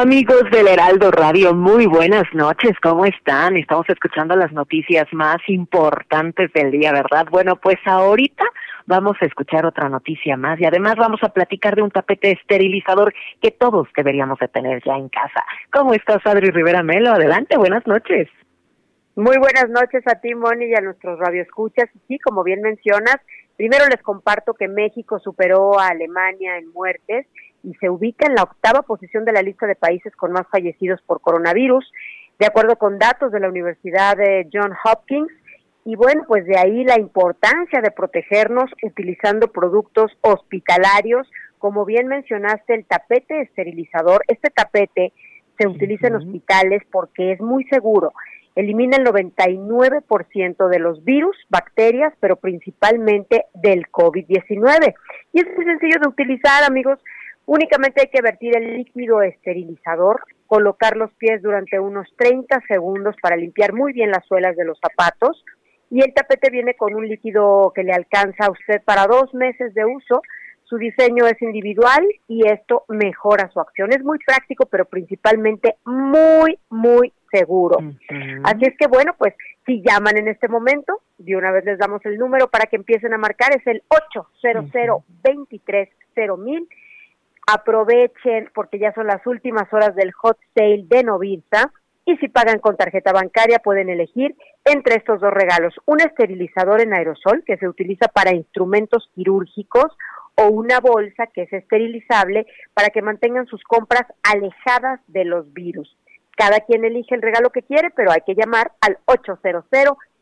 [0.00, 3.56] Amigos del Heraldo Radio, muy buenas noches, ¿cómo están?
[3.56, 7.26] Estamos escuchando las noticias más importantes del día, ¿verdad?
[7.32, 8.44] Bueno, pues ahorita
[8.86, 13.12] vamos a escuchar otra noticia más y además vamos a platicar de un tapete esterilizador
[13.42, 15.44] que todos deberíamos de tener ya en casa.
[15.72, 17.10] ¿Cómo estás, Adri Rivera Melo?
[17.10, 18.28] Adelante, buenas noches.
[19.16, 21.90] Muy buenas noches a ti, Moni, y a nuestros radioescuchas.
[22.06, 23.16] Sí, como bien mencionas,
[23.56, 27.26] primero les comparto que México superó a Alemania en muertes
[27.68, 31.02] y se ubica en la octava posición de la lista de países con más fallecidos
[31.02, 31.84] por coronavirus,
[32.38, 35.30] de acuerdo con datos de la Universidad de John Hopkins.
[35.84, 42.74] Y bueno, pues de ahí la importancia de protegernos utilizando productos hospitalarios, como bien mencionaste,
[42.74, 44.22] el tapete esterilizador.
[44.28, 45.12] Este tapete
[45.58, 48.12] se utiliza en hospitales porque es muy seguro.
[48.54, 54.94] Elimina el 99% de los virus, bacterias, pero principalmente del COVID-19.
[55.32, 56.98] Y es muy sencillo de utilizar, amigos.
[57.48, 63.36] Únicamente hay que vertir el líquido esterilizador, colocar los pies durante unos 30 segundos para
[63.36, 65.42] limpiar muy bien las suelas de los zapatos
[65.88, 69.72] y el tapete viene con un líquido que le alcanza a usted para dos meses
[69.72, 70.20] de uso.
[70.64, 73.94] Su diseño es individual y esto mejora su acción.
[73.94, 77.78] Es muy práctico, pero principalmente muy, muy seguro.
[78.44, 79.32] Así es que bueno, pues
[79.64, 83.14] si llaman en este momento, de una vez les damos el número para que empiecen
[83.14, 85.88] a marcar, es el 800 23
[86.36, 86.68] mil
[87.50, 91.72] aprovechen porque ya son las últimas horas del hot sale de Novirsa
[92.04, 96.92] y si pagan con tarjeta bancaria pueden elegir entre estos dos regalos un esterilizador en
[96.92, 99.96] aerosol que se utiliza para instrumentos quirúrgicos
[100.34, 105.96] o una bolsa que es esterilizable para que mantengan sus compras alejadas de los virus.
[106.36, 109.64] Cada quien elige el regalo que quiere, pero hay que llamar al 800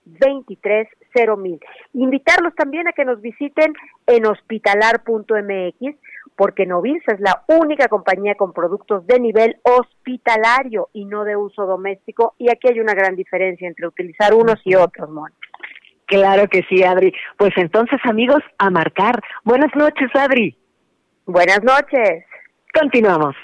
[0.07, 0.89] 23
[1.37, 1.61] mil.
[1.93, 3.75] Invitarlos también a que nos visiten
[4.07, 5.97] en hospitalar.mx
[6.37, 11.67] porque Novirsa es la única compañía con productos de nivel hospitalario y no de uso
[11.67, 15.33] doméstico y aquí hay una gran diferencia entre utilizar unos y otros, Mon.
[16.07, 17.13] Claro que sí, Adri.
[17.37, 19.21] Pues entonces, amigos, a marcar.
[19.43, 20.57] Buenas noches, Adri.
[21.27, 22.25] Buenas noches.
[22.73, 23.35] Continuamos.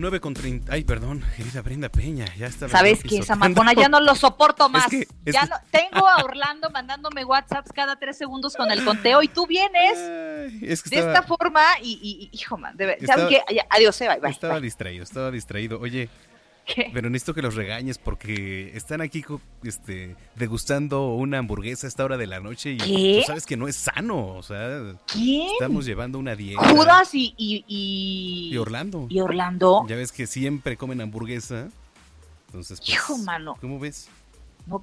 [0.00, 0.72] 9 con 30.
[0.72, 2.68] Ay, perdón, querida Brenda Peña, ya está.
[2.68, 3.72] ¿Sabes qué, Samacona?
[3.74, 4.86] Ya no lo soporto más.
[5.24, 9.46] ya no, tengo a Orlando mandándome WhatsApps cada tres segundos con el conteo y tú
[9.46, 13.42] vienes de esta forma y, hijo, man, ¿sabes qué?
[13.70, 14.14] Adiós, se va.
[14.28, 15.78] Estaba distraído, estaba distraído.
[15.80, 16.08] Oye,
[16.92, 19.24] pero necesito que los regañes porque están aquí
[19.64, 23.68] este, degustando una hamburguesa a esta hora de la noche y tú sabes que no
[23.68, 24.34] es sano.
[24.36, 24.94] O sea,
[25.52, 26.68] estamos llevando una dieta.
[26.68, 29.06] Judas y, y, y, Orlando.
[29.08, 29.84] Y Orlando.
[29.88, 31.68] Ya ves que siempre comen hamburguesa.
[32.46, 33.56] Entonces, pues, Hijo, mano.
[33.60, 34.08] ¿Cómo ves?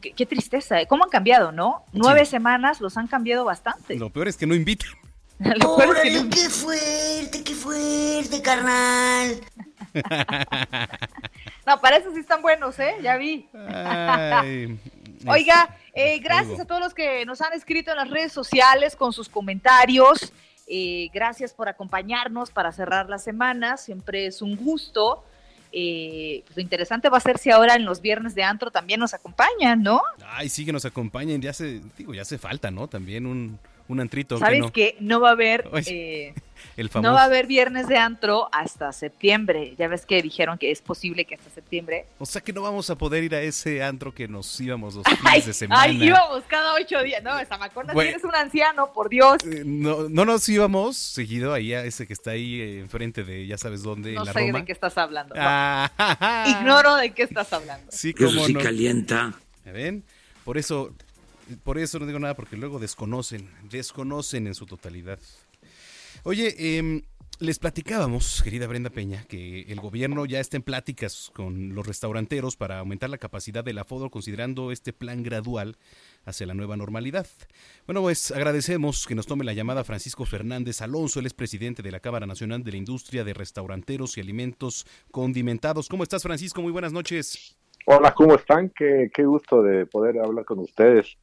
[0.02, 0.82] qué, tristeza.
[0.82, 0.88] ¿eh?
[0.88, 1.84] ¿Cómo han cambiado, no?
[1.93, 3.95] Nueve semanas los han cambiado bastante.
[3.95, 4.89] Lo peor es que no invitan.
[5.65, 9.39] ¡Órale, qué fuerte, qué fuerte, carnal!
[11.67, 12.95] no, para eso sí están buenos, ¿eh?
[13.03, 13.45] Ya vi.
[15.27, 19.12] Oiga, eh, gracias a todos los que nos han escrito en las redes sociales con
[19.12, 20.32] sus comentarios.
[20.65, 23.75] Eh, gracias por acompañarnos para cerrar la semana.
[23.75, 25.25] Siempre es un gusto.
[25.73, 29.01] Eh, pues lo interesante va a ser si ahora en los viernes de antro también
[29.01, 30.01] nos acompañan, ¿no?
[30.25, 31.41] Ay, sí que nos acompañen.
[31.41, 32.88] Ya se, digo, ya hace falta, ¿no?
[32.88, 34.38] También un, un antrito.
[34.38, 35.17] ¿Sabes que no?
[35.17, 36.34] no va a haber eh,
[37.02, 39.73] no va a haber viernes de antro hasta septiembre.
[39.78, 42.06] Ya ves que dijeron que es posible que hasta septiembre.
[42.19, 45.04] O sea que no vamos a poder ir a ese antro que nos íbamos los
[45.21, 45.82] fines de semana.
[45.82, 47.23] Ay, íbamos cada ocho días.
[47.23, 49.38] No, Zamacona, bueno, eres un anciano, por Dios.
[49.43, 53.47] Eh, no, no nos íbamos seguido ahí a ese que está ahí eh, enfrente de
[53.47, 55.34] ya sabes dónde, no en la sé de qué estás hablando.
[55.38, 57.88] Ah, Ignoro de qué estás hablando.
[57.91, 59.34] Sí, como Eso sí calienta.
[59.65, 60.04] ven?
[60.43, 60.93] Por eso
[61.64, 65.20] por eso no digo nada, porque luego desconocen, desconocen en su totalidad.
[66.24, 67.04] Oye, em,
[67.40, 72.56] les platicábamos, querida Brenda Peña, que el gobierno ya está en pláticas con los restauranteros
[72.56, 75.78] para aumentar la capacidad del aforo considerando este plan gradual
[76.26, 77.28] hacia la nueva normalidad.
[77.86, 81.92] Bueno, pues agradecemos que nos tome la llamada Francisco Fernández Alonso, él es presidente de
[81.92, 85.90] la Cámara Nacional de la Industria de Restauranteros y Alimentos Condimentados.
[85.90, 86.64] ¿Cómo estás, Francisco?
[86.64, 87.56] Muy buenas noches.
[87.86, 88.70] Hola, ¿cómo están?
[88.76, 91.18] Qué, qué gusto de poder hablar con ustedes.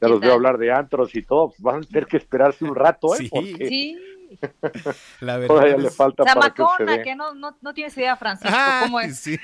[0.00, 2.74] Ya los veo hablar de antros y todo, pues van a tener que esperarse un
[2.74, 3.28] rato, ¿eh?
[3.32, 3.54] Sí.
[3.68, 3.98] Sí.
[5.20, 8.16] La verdad Todavía le falta para que, se Zamacona, que no, no, no tienes idea,
[8.16, 9.18] Francisco, Ah, cómo es.
[9.18, 9.38] sí.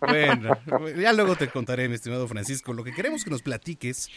[0.00, 0.56] Bueno,
[0.96, 2.72] ya luego te contaré, mi estimado Francisco.
[2.72, 4.08] Lo que queremos que nos platiques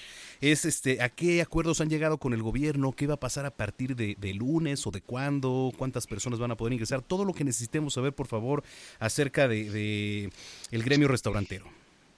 [0.42, 3.52] es este a qué acuerdos han llegado con el gobierno, qué va a pasar a
[3.52, 7.34] partir de, de lunes o de cuándo, cuántas personas van a poder ingresar, todo lo
[7.34, 8.64] que necesitemos saber, por favor,
[9.00, 10.30] acerca de, de
[10.72, 11.66] el gremio restaurantero.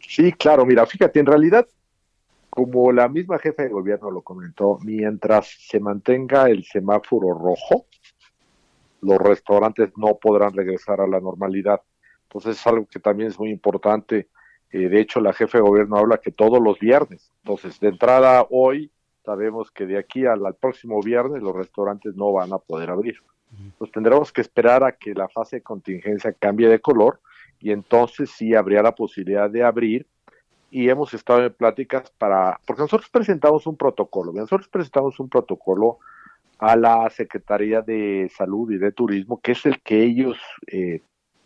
[0.08, 1.66] Sí, claro, mira, fíjate, en realidad,
[2.56, 7.86] como la misma jefa de gobierno lo comentó, mientras se mantenga el semáforo rojo,
[9.02, 11.82] los restaurantes no podrán regresar a la normalidad.
[12.24, 14.30] Entonces es algo que también es muy importante.
[14.72, 17.30] Eh, de hecho, la jefa de gobierno habla que todos los viernes.
[17.44, 18.90] Entonces, de entrada hoy,
[19.26, 23.18] sabemos que de aquí al, al próximo viernes los restaurantes no van a poder abrir.
[23.78, 27.20] Pues tendremos que esperar a que la fase de contingencia cambie de color
[27.60, 30.08] y entonces sí habría la posibilidad de abrir
[30.76, 36.00] y hemos estado en pláticas para, porque nosotros presentamos un protocolo, nosotros presentamos un protocolo
[36.60, 41.02] a la Secretaría de Salud y de Turismo, que es el que ellos eh,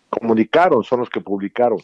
[0.09, 1.77] comunicaron, son los que publicaron.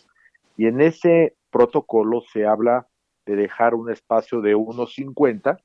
[0.58, 2.88] Y en ese protocolo se habla
[3.28, 5.60] de dejar un espacio de 1,50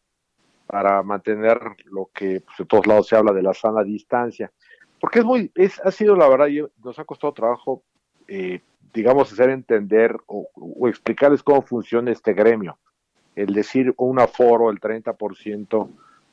[0.67, 4.53] para mantener lo que pues, en todos lados se habla de la sana distancia.
[5.01, 6.49] Porque es muy, es, ha sido la verdad,
[6.85, 7.83] nos ha costado trabajo,
[8.29, 8.61] eh,
[8.93, 10.49] digamos, hacer entender o,
[10.89, 12.79] explicarles cómo funciona este gremio.
[13.35, 15.89] El decir un aforo, el 30%,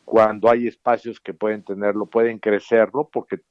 [0.05, 3.41] cuando hay espacios que pueden tenerlo, pueden crecerlo, porque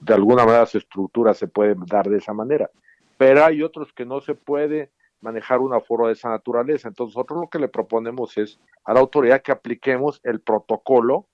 [0.00, 2.70] de alguna manera su estructura se puede dar de esa manera.
[3.16, 6.88] Pero hay otros que no se puede manejar un aforo de esa naturaleza.
[6.88, 11.26] Entonces, nosotros lo que le proponemos es a la autoridad que apliquemos el protocolo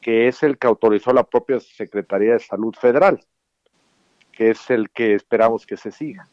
[0.00, 3.20] que es el que autorizó la propia Secretaría de Salud Federal,
[4.40, 6.26] que es el que esperamos que se siga.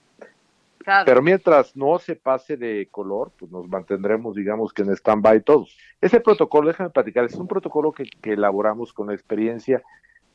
[1.06, 5.78] Pero mientras no se pase de color, pues nos mantendremos, digamos, que en stand-by todos.
[6.00, 9.84] Ese protocolo, déjame platicar, es un protocolo que, que elaboramos con la experiencia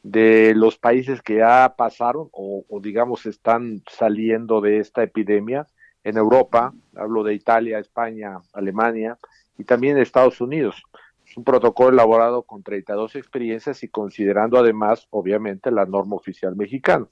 [0.02, 5.66] de los países que ya pasaron o, o, digamos, están saliendo de esta epidemia
[6.04, 9.16] en Europa, hablo de Italia, España, Alemania
[9.56, 10.82] y también Estados Unidos.
[11.26, 17.06] Es un protocolo elaborado con 32 experiencias y considerando además, obviamente, la norma oficial mexicana.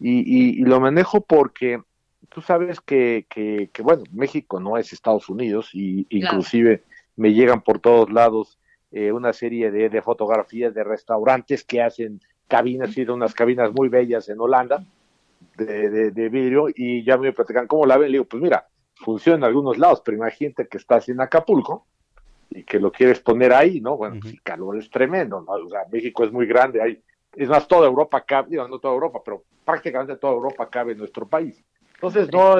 [0.00, 1.80] Y, y, y lo manejo porque
[2.28, 6.36] tú sabes que, que, que, bueno, México no es Estados Unidos y Claro.
[6.36, 6.82] inclusive
[7.16, 8.58] me llegan por todos lados
[8.92, 13.72] eh, una serie de, de fotografías de restaurantes que hacen cabinas, y de unas cabinas
[13.72, 14.84] muy bellas en Holanda
[15.56, 18.66] de, de, de vidrio y ya me platican cómo la ven, le digo, pues mira,
[18.94, 21.86] funciona en algunos lados, pero imagínate que estás en Acapulco
[22.50, 23.96] y que lo quieres poner ahí, ¿no?
[23.96, 25.52] Bueno, pues el calor es tremendo, ¿no?
[25.52, 27.02] O sea, México es muy grande, hay,
[27.38, 30.98] es más, toda Europa cabe, digo, no toda Europa, pero prácticamente toda Europa cabe en
[30.98, 31.64] nuestro país.
[31.94, 32.56] Entonces, no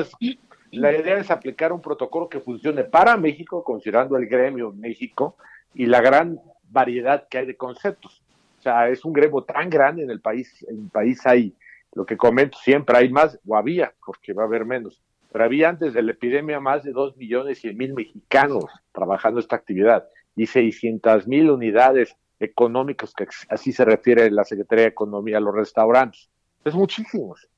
[0.71, 5.37] la idea es aplicar un protocolo que funcione para México, considerando el gremio México
[5.75, 6.39] y la gran
[6.71, 8.23] variedad que hay de conceptos.
[8.59, 11.55] O sea, es un gremio tan grande en el país, en el país hay,
[11.95, 15.71] lo que comento siempre, hay más, o había, porque va a haber menos, pero había
[15.71, 20.47] antes de la epidemia más de 2 millones y mil mexicanos trabajando esta actividad y
[20.47, 26.29] 600 mil unidades económicas, que así se refiere la Secretaría de Economía a los restaurantes.
[26.65, 27.49] Es muchísimos.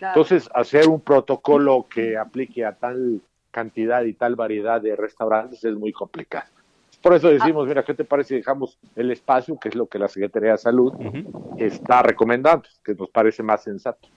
[0.00, 5.74] Entonces, hacer un protocolo que aplique a tal cantidad y tal variedad de restaurantes es
[5.74, 6.46] muy complicado.
[7.02, 9.98] Por eso decimos, mira, ¿qué te parece si dejamos el espacio, que es lo que
[9.98, 10.92] la Secretaría de Salud
[11.56, 14.08] está recomendando, que nos parece más sensato?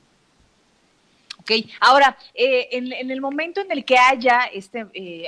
[1.40, 4.88] Ok, ahora, eh, en, en el momento en el que haya esta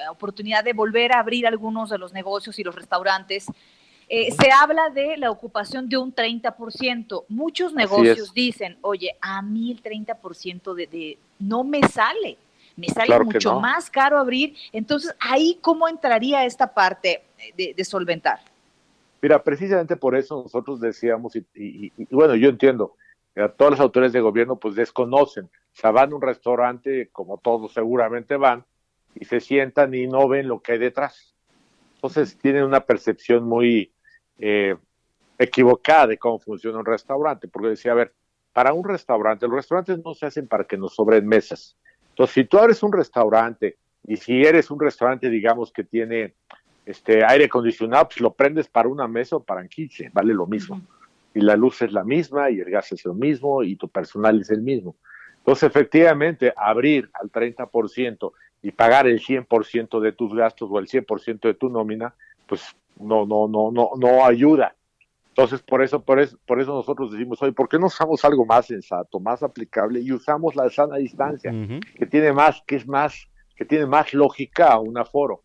[0.09, 3.47] oportunidad de volver a abrir algunos de los negocios y los restaurantes,
[4.07, 7.25] eh, se habla de la ocupación de un 30%.
[7.29, 12.37] Muchos negocios dicen, oye, a mí el 30% de, de no me sale,
[12.75, 13.59] me sale Claro mucho no.
[13.61, 14.55] más caro abrir.
[14.71, 17.23] Entonces, ahí cómo entraría esta parte
[17.57, 18.39] de, de solventar.
[19.21, 22.95] Mira, precisamente por eso nosotros decíamos, y, y- y- bueno, yo entiendo,
[23.35, 27.37] eh, todas las autoridades de gobierno pues desconocen, o sea, van a un restaurante, como
[27.37, 28.63] todos seguramente van,
[29.15, 31.33] y se sientan y no ven lo que hay detrás.
[31.95, 33.91] Entonces tienen una percepción muy
[34.39, 34.75] eh,
[35.37, 38.13] equivocada de cómo funciona un restaurante, porque decía, a ver,
[38.53, 41.75] para un restaurante, los restaurantes no se hacen para que nos sobren mesas.
[42.09, 43.77] Entonces, si tú eres un restaurante
[44.07, 46.35] y si eres un restaurante, digamos, que tiene
[46.85, 50.81] este aire acondicionado, pues lo prendes para una mesa o para 15, vale lo mismo.
[51.33, 54.39] y la luz es la misma y el gas es lo mismo y tu personal
[54.39, 54.95] es el mismo.
[55.39, 58.31] Entonces, efectivamente, abrir al 30%
[58.61, 62.15] y pagar el 100% de tus gastos o el 100% de tu nómina,
[62.47, 64.75] pues no, no, no, no, no ayuda.
[65.29, 68.45] Entonces, por eso, por eso, por eso nosotros decimos hoy, ¿por qué no usamos algo
[68.45, 71.53] más sensato, más aplicable y usamos la sana distancia,
[71.93, 73.27] que tiene más, que es más,
[73.57, 75.43] que tiene más lógica a un aforo?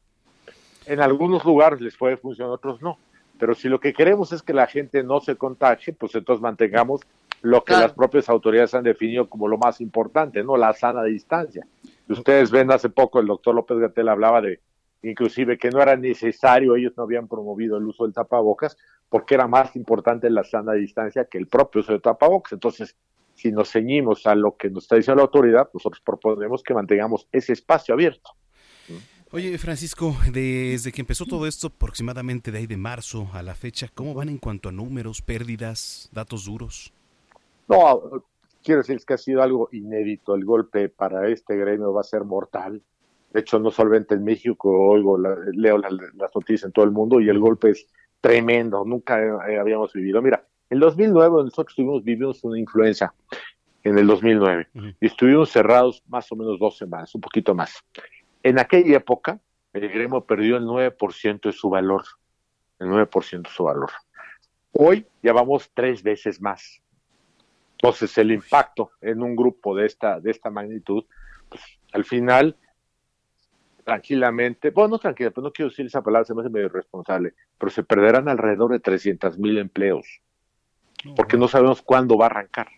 [0.86, 2.98] En algunos lugares les puede funcionar, otros no.
[3.38, 7.00] Pero si lo que queremos es que la gente no se contagie, pues entonces mantengamos
[7.42, 10.56] lo que las propias autoridades han definido como lo más importante, ¿no?
[10.56, 11.66] La sana distancia.
[12.08, 14.60] Ustedes ven hace poco, el doctor López Gatel hablaba de
[15.02, 18.76] inclusive que no era necesario, ellos no habían promovido el uso del tapabocas,
[19.08, 22.52] porque era más importante la sana distancia que el propio uso del tapabocas.
[22.52, 22.96] Entonces,
[23.34, 27.26] si nos ceñimos a lo que nos está diciendo la autoridad, nosotros proponemos que mantengamos
[27.32, 28.30] ese espacio abierto.
[29.32, 33.88] Oye, Francisco, desde que empezó todo esto, aproximadamente de ahí de marzo a la fecha,
[33.94, 36.92] ¿cómo van en cuanto a números, pérdidas, datos duros?
[37.68, 38.24] No,
[38.64, 40.34] quiero decir que ha sido algo inédito.
[40.34, 42.82] El golpe para este gremio va a ser mortal.
[43.30, 45.92] De hecho, no solamente en México, oigo, leo las,
[46.34, 47.86] noticias en todo el mundo y el golpe es
[48.20, 48.84] tremendo.
[48.84, 50.20] Nunca eh, habíamos vivido.
[50.20, 53.12] Mira, en 2009 nosotros tuvimos, vivimos una influencia
[53.82, 54.68] en el 2009
[55.00, 57.82] y estuvimos cerrados más o menos dos semanas, un poquito más.
[58.42, 59.40] En aquella época,
[59.72, 62.04] el gremio perdió el 9% de su valor,
[62.78, 63.90] el 9% de su valor.
[64.72, 66.82] Hoy ya vamos tres veces más.
[67.72, 71.04] Entonces, el impacto en un grupo de esta, de esta magnitud,
[71.48, 71.62] pues,
[71.92, 72.56] al final,
[73.84, 77.34] tranquilamente, bueno, no tranquila, pero no quiero decir esa palabra, se me hace medio irresponsable,
[77.58, 80.20] pero se perderán alrededor de 300 mil empleos,
[81.16, 82.68] porque no sabemos cuándo va a arrancar.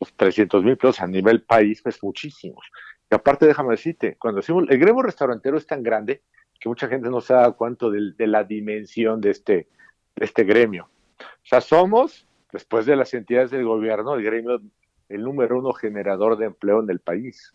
[0.00, 2.64] Los 300 mil empleos a nivel país, pues muchísimos.
[3.10, 6.22] Y aparte, déjame decirte, cuando decimos, el gremio restaurantero es tan grande
[6.60, 9.68] que mucha gente no se da cuenta de, la dimensión de este,
[10.16, 10.88] de este gremio.
[11.20, 14.60] O sea, somos, después de las entidades del gobierno, el gremio,
[15.08, 17.54] el número uno generador de empleo en el país.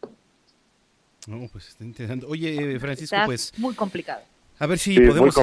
[1.27, 2.25] No, pues está interesante.
[2.27, 3.51] Oye, Francisco, pues...
[3.57, 4.21] Muy complicado.
[4.59, 5.35] A ver si podemos,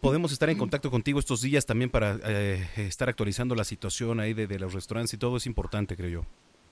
[0.00, 4.34] podemos estar en contacto contigo estos días también para eh, estar actualizando la situación ahí
[4.34, 6.24] de, de los restaurantes y todo es importante, creo yo.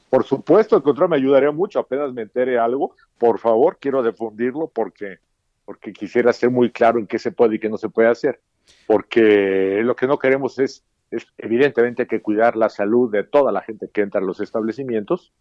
[0.08, 4.68] Por supuesto, el control me ayudaría mucho, apenas me entere algo, por favor, quiero difundirlo
[4.74, 5.18] porque,
[5.64, 8.40] porque quisiera ser muy claro en qué se puede y qué no se puede hacer,
[8.86, 13.62] porque lo que no queremos es, es evidentemente que cuidar la salud de toda la
[13.62, 15.32] gente que entra a los establecimientos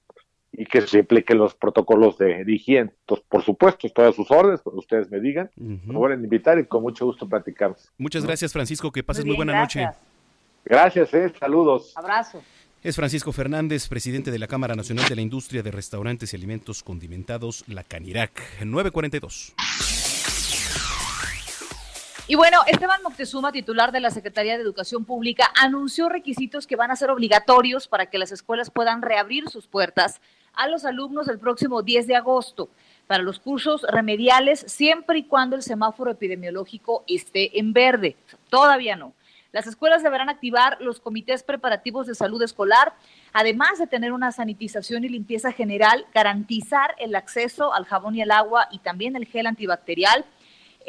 [0.59, 2.91] y que se apliquen los protocolos de, higiene.
[2.99, 6.59] Entonces, por supuesto, estoy a sus órdenes, cuando ustedes me digan, me vuelven a invitar
[6.59, 7.89] y con mucho gusto platicamos.
[7.97, 9.87] Muchas gracias, Francisco, que pases muy, buena noche.
[10.65, 11.93] Gracias, eh, saludos.
[11.95, 12.43] Abrazo.
[12.83, 16.83] Es Francisco Fernández, presidente de la Cámara Nacional de la Industria de Restaurantes y Alimentos
[16.83, 19.55] Condimentados, la Canirac, 942.
[22.29, 26.91] Y bueno, Esteban Moctezuma, titular de la Secretaría de Educación Pública, anunció requisitos que van
[26.91, 30.21] a ser obligatorios para que las escuelas puedan reabrir sus puertas
[30.53, 32.69] a los alumnos el próximo 10 de agosto
[33.07, 38.15] para los cursos remediales, siempre y cuando el semáforo epidemiológico esté en verde.
[38.51, 39.13] Todavía no.
[39.51, 42.93] Las escuelas deberán activar los comités preparativos de salud escolar,
[43.33, 48.29] además de tener una sanitización y limpieza general, garantizar el acceso al jabón y el
[48.29, 50.25] agua y también el gel antibacterial.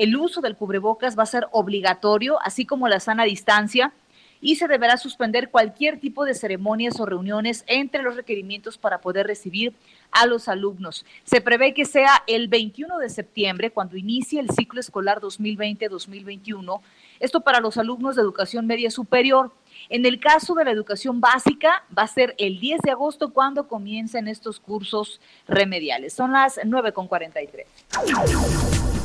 [0.01, 3.93] El uso del cubrebocas va a ser obligatorio, así como la sana distancia,
[4.41, 9.27] y se deberá suspender cualquier tipo de ceremonias o reuniones entre los requerimientos para poder
[9.27, 9.75] recibir
[10.11, 11.05] a los alumnos.
[11.25, 16.81] Se prevé que sea el 21 de septiembre cuando inicie el ciclo escolar 2020-2021
[17.21, 19.53] esto para los alumnos de educación media superior.
[19.91, 23.69] En el caso de la educación básica, va a ser el 10 de agosto cuando
[23.69, 26.15] comiencen estos cursos remediales.
[26.15, 29.00] Son las 9.43.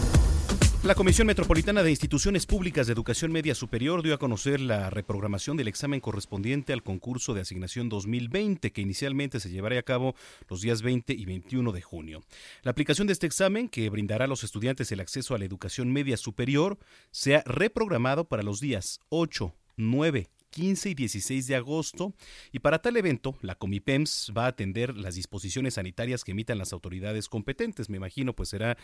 [0.85, 5.57] La Comisión Metropolitana de Instituciones Públicas de Educación Media Superior dio a conocer la reprogramación
[5.57, 10.13] del examen correspondiente al concurso de asignación 2020, que inicialmente se llevará a cabo
[10.47, 12.21] los días 20 y 21 de junio.
[12.61, 15.91] La aplicación de este examen, que brindará a los estudiantes el acceso a la educación
[15.91, 16.77] media superior,
[17.09, 22.13] se ha reprogramado para los días 8, 9, 15 y 16 de agosto.
[22.53, 26.71] Y para tal evento, la Comipems va a atender las disposiciones sanitarias que emitan las
[26.71, 27.89] autoridades competentes.
[27.89, 28.77] Me imagino, pues será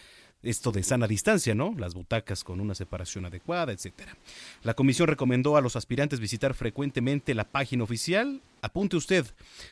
[0.43, 1.73] esto de sana distancia, ¿no?
[1.77, 4.17] Las butacas con una separación adecuada, etcétera.
[4.63, 8.41] La comisión recomendó a los aspirantes visitar frecuentemente la página oficial.
[8.61, 9.25] Apunte usted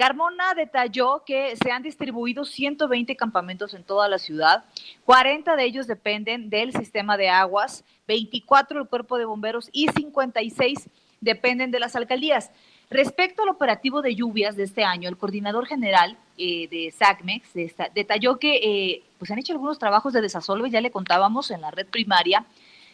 [0.00, 4.64] Carmona detalló que se han distribuido 120 campamentos en toda la ciudad,
[5.04, 10.88] 40 de ellos dependen del sistema de aguas, 24 del cuerpo de bomberos y 56
[11.20, 12.50] dependen de las alcaldías.
[12.88, 17.52] Respecto al operativo de lluvias de este año, el coordinador general eh, de SACMEX
[17.94, 21.70] detalló que eh, pues han hecho algunos trabajos de desasolve, ya le contábamos, en la
[21.72, 22.46] red primaria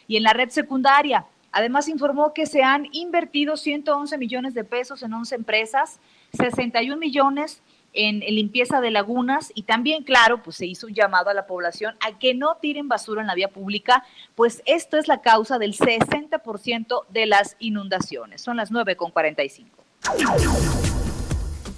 [0.09, 1.25] y en la red secundaria.
[1.57, 5.99] Además, informó que se han invertido 111 millones de pesos en 11 empresas,
[6.37, 11.33] 61 millones en, limpieza de lagunas y también, claro, pues se hizo un llamado a
[11.33, 14.03] la población a que no tiren basura en la vía pública,
[14.35, 18.43] pues esto es la causa del 60% de las inundaciones.
[18.43, 19.65] Son las 9.45.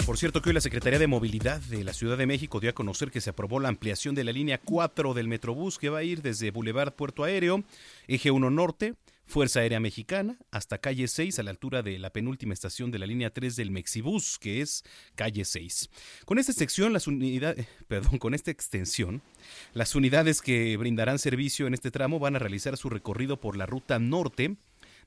[0.05, 2.73] Por cierto que hoy la Secretaría de Movilidad de la Ciudad de México dio a
[2.73, 6.03] conocer que se aprobó la ampliación de la línea 4 del Metrobús que va a
[6.03, 7.63] ir desde Boulevard Puerto Aéreo,
[8.09, 8.95] Eje 1 Norte,
[9.29, 13.05] Fuerza Aérea Mexicana, hasta calle 6 a la altura de la penúltima estación de la
[13.05, 15.91] línea 3 del Mexibus, que es calle 6.
[16.25, 19.21] Con esta sección, las unidades, perdón, con esta extensión,
[19.73, 23.67] las unidades que brindarán servicio en este tramo van a realizar su recorrido por la
[23.67, 24.57] ruta norte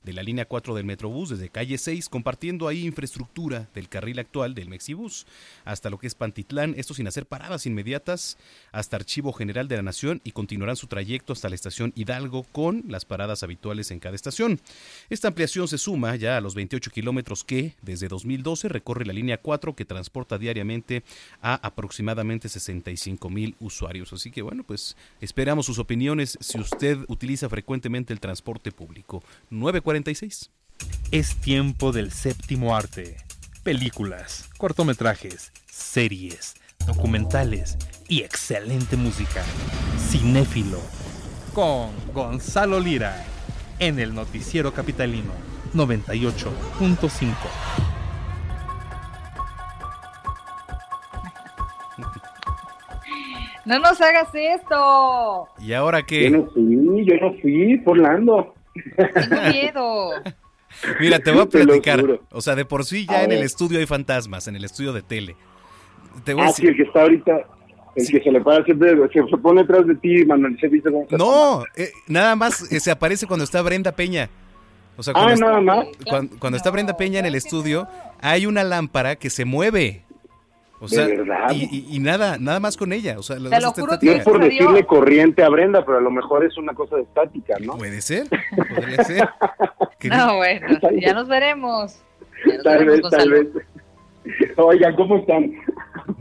[0.03, 4.53] de la línea 4 del Metrobús desde calle 6, compartiendo ahí infraestructura del carril actual
[4.53, 5.25] del Mexibus
[5.65, 8.37] hasta lo que es Pantitlán, esto sin hacer paradas inmediatas
[8.71, 12.83] hasta Archivo General de la Nación y continuarán su trayecto hasta la estación Hidalgo con
[12.87, 14.59] las paradas habituales en cada estación.
[15.09, 19.37] Esta ampliación se suma ya a los 28 kilómetros que desde 2012 recorre la línea
[19.37, 21.03] 4 que transporta diariamente
[21.41, 24.11] a aproximadamente 65 mil usuarios.
[24.13, 29.23] Así que bueno, pues esperamos sus opiniones si usted utiliza frecuentemente el transporte público.
[29.49, 29.92] 940
[31.11, 33.17] es tiempo del séptimo arte.
[33.63, 36.55] Películas, cortometrajes, series,
[36.87, 37.77] documentales
[38.07, 39.43] y excelente música.
[39.99, 40.79] Cinéfilo.
[41.53, 43.23] Con Gonzalo Lira.
[43.77, 45.31] En el Noticiero Capitalino
[45.75, 47.35] 98.5.
[53.65, 55.49] No nos hagas esto.
[55.59, 56.31] ¿Y ahora qué?
[56.31, 58.55] Yo no fui, yo no fui, Orlando.
[58.73, 60.11] Tengo miedo.
[60.99, 62.03] Mira, te voy a platicar.
[62.31, 65.01] O sea, de por sí ya en el estudio hay fantasmas, en el estudio de
[65.01, 65.35] tele.
[66.23, 67.31] Te voy ah, sí, el que está ahorita,
[67.95, 71.63] el que se le para siempre, se pone atrás de ti, Manuel, se dice No,
[71.75, 74.29] eh, nada más eh, se aparece cuando está Brenda Peña.
[74.95, 75.87] O sea, cuando, ah, está, nada más.
[76.39, 77.87] cuando está Brenda Peña en el estudio,
[78.21, 80.05] hay una lámpara que se mueve.
[80.83, 81.07] O sea,
[81.53, 83.17] Y, nada, nada más con ella.
[83.17, 83.97] O sea, no es por
[84.41, 87.77] decirle corriente a Brenda, pero a lo mejor es una cosa de estática, ¿no?
[87.77, 88.27] Puede ser,
[88.75, 89.29] podría ser.
[90.09, 90.67] no, bueno,
[90.99, 92.03] ya nos veremos.
[92.65, 93.47] tal vez, tal vez.
[94.57, 95.53] Oigan, ¿cómo están?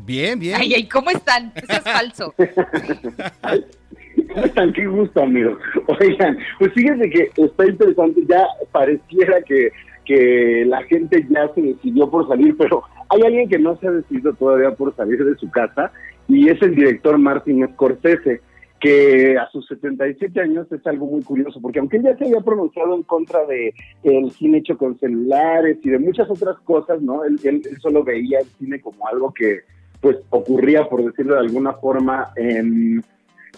[0.04, 0.56] Bien, bien.
[0.60, 1.52] Ay, ay, ¿cómo están?
[1.56, 2.32] Eso es falso.
[4.32, 4.72] ¿Cómo están?
[4.74, 5.58] Qué gusto, amigo.
[6.00, 9.72] Oigan, pues fíjense que está interesante, ya pareciera que
[10.04, 12.82] que la gente ya se decidió por salir, pero
[13.12, 15.92] hay alguien que no se ha decidido todavía por salir de su casa
[16.28, 18.40] y es el director Martin Scorsese,
[18.80, 22.40] que a sus 77 años es algo muy curioso, porque aunque él ya se había
[22.40, 27.22] pronunciado en contra de el cine hecho con celulares y de muchas otras cosas, ¿no?
[27.24, 29.60] Él, él, solo veía el cine como algo que
[30.00, 33.04] pues ocurría, por decirlo de alguna forma, en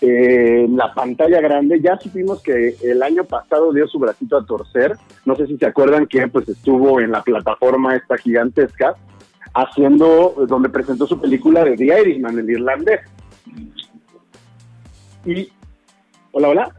[0.03, 1.81] eh, la pantalla grande.
[1.81, 4.97] Ya supimos que el año pasado dio su bracito a torcer.
[5.25, 8.95] No sé si se acuerdan que pues estuvo en la plataforma esta gigantesca
[9.55, 13.01] haciendo, donde presentó su película de The Irishman, el irlandés.
[15.25, 15.49] Y,
[16.33, 16.77] hola, hola.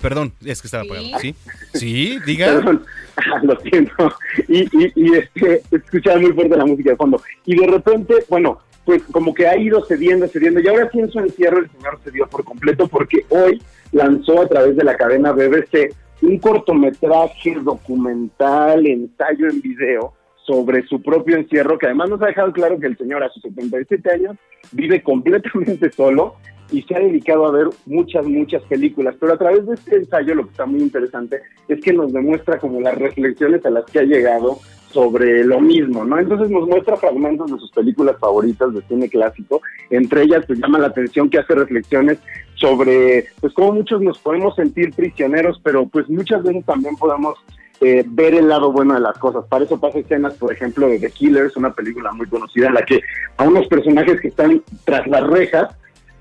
[0.00, 1.18] perdón, es que estaba apagado.
[1.18, 1.34] Sí,
[1.72, 2.60] sí, diga.
[3.42, 4.14] lo siento.
[4.48, 7.20] Y, y, y este, escuchaba muy fuerte la música de fondo.
[7.46, 11.10] Y de repente, bueno, pues como que ha ido cediendo, cediendo, y ahora sí en
[11.10, 15.32] su encierro el señor cedió por completo porque hoy lanzó a través de la cadena
[15.32, 20.14] BBC un cortometraje documental, ensayo en video
[20.46, 23.42] sobre su propio encierro, que además nos ha dejado claro que el señor a sus
[23.42, 24.36] 77 años
[24.72, 26.36] vive completamente solo
[26.70, 29.14] y se ha dedicado a ver muchas, muchas películas.
[29.20, 32.58] Pero a través de este ensayo lo que está muy interesante es que nos demuestra
[32.58, 34.58] como las reflexiones a las que ha llegado
[34.92, 36.18] sobre lo mismo, ¿no?
[36.18, 40.78] Entonces nos muestra fragmentos de sus películas favoritas de cine clásico, entre ellas pues llama
[40.78, 42.18] la atención que hace reflexiones
[42.56, 47.38] sobre pues cómo muchos nos podemos sentir prisioneros, pero pues muchas veces también podemos
[47.84, 49.44] eh, ver el lado bueno de las cosas.
[49.48, 52.84] Para eso pasa escenas, por ejemplo, de The Killers, una película muy conocida en la
[52.84, 53.00] que
[53.36, 55.74] a unos personajes que están tras las rejas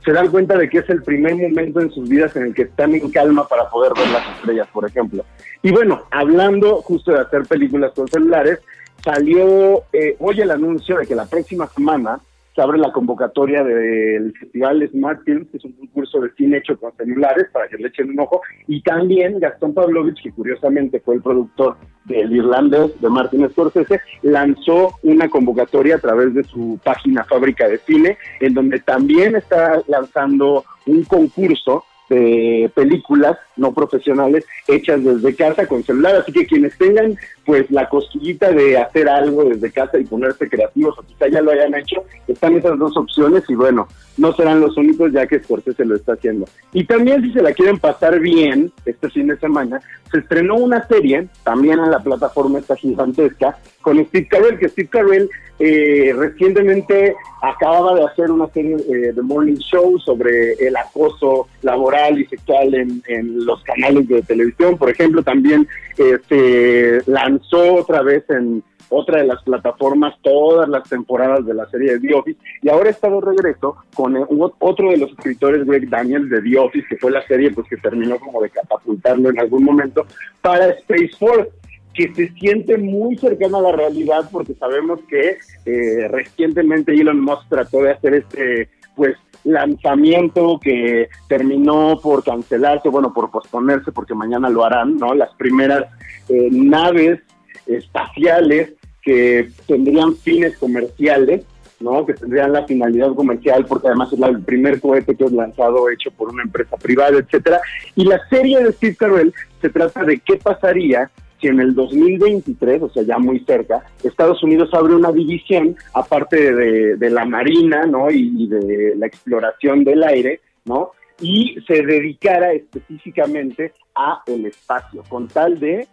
[0.03, 2.63] se dan cuenta de que es el primer momento en sus vidas en el que
[2.63, 5.23] están en calma para poder ver las estrellas, por ejemplo.
[5.61, 8.59] Y bueno, hablando justo de hacer películas con celulares,
[9.03, 12.19] salió eh, hoy el anuncio de que la próxima semana
[12.55, 16.77] se abre la convocatoria del Festival Smart Films, que es un concurso de cine hecho
[16.77, 21.15] con celulares, para que le echen un ojo, y también Gastón Pavlovich, que curiosamente fue
[21.15, 27.23] el productor del irlandés de Martin Scorsese, lanzó una convocatoria a través de su página
[27.23, 35.03] Fábrica de Cine, en donde también está lanzando un concurso de películas no profesionales hechas
[35.03, 39.71] desde casa con celular, así que quienes tengan pues la cosquillita de hacer algo desde
[39.71, 43.55] casa y ponerse creativos o quizá ya lo hayan hecho, están esas dos opciones y
[43.55, 43.87] bueno,
[44.17, 46.45] no serán los únicos ya que Scorsese lo está haciendo.
[46.73, 49.81] Y también si se la quieren pasar bien este fin de semana,
[50.11, 54.89] se estrenó una serie también en la plataforma esta gigantesca con Steve Carell, que Steve
[54.89, 55.29] Carell
[55.59, 62.19] eh, recientemente acababa de hacer una serie eh, de morning show sobre el acoso laboral
[62.19, 64.77] y sexual en, los canales de televisión.
[64.77, 65.67] Por ejemplo, también
[65.97, 71.65] eh, se lanzó otra vez en otra de las plataformas todas las temporadas de la
[71.69, 74.25] serie de The Office y ahora está de regreso con eh,
[74.59, 77.77] otro de los escritores, Greg Daniels, de The Office, que fue la serie pues que
[77.77, 80.05] terminó como de catapultarlo en algún momento
[80.41, 81.51] para Space Force
[81.93, 87.49] que se siente muy cercana a la realidad porque sabemos que eh, recientemente Elon Musk
[87.49, 94.49] trató de hacer este pues lanzamiento que terminó por cancelarse, bueno, por posponerse porque mañana
[94.49, 95.13] lo harán, ¿no?
[95.13, 95.85] Las primeras
[96.29, 97.19] eh, naves
[97.65, 101.43] espaciales que tendrían fines comerciales,
[101.79, 102.05] ¿no?
[102.05, 106.11] Que tendrían la finalidad comercial porque además es el primer cohete que es lanzado hecho
[106.11, 107.59] por una empresa privada, etcétera.
[107.95, 111.09] Y la serie de Steve Carell se trata de qué pasaría
[111.41, 116.53] si en el 2023, o sea, ya muy cerca, Estados Unidos abre una división, aparte
[116.53, 118.09] de, la marina, ¿no?
[118.09, 120.91] Y, de la exploración del aire, ¿no?
[121.19, 125.87] Y se dedicara específicamente a el espacio, con tal de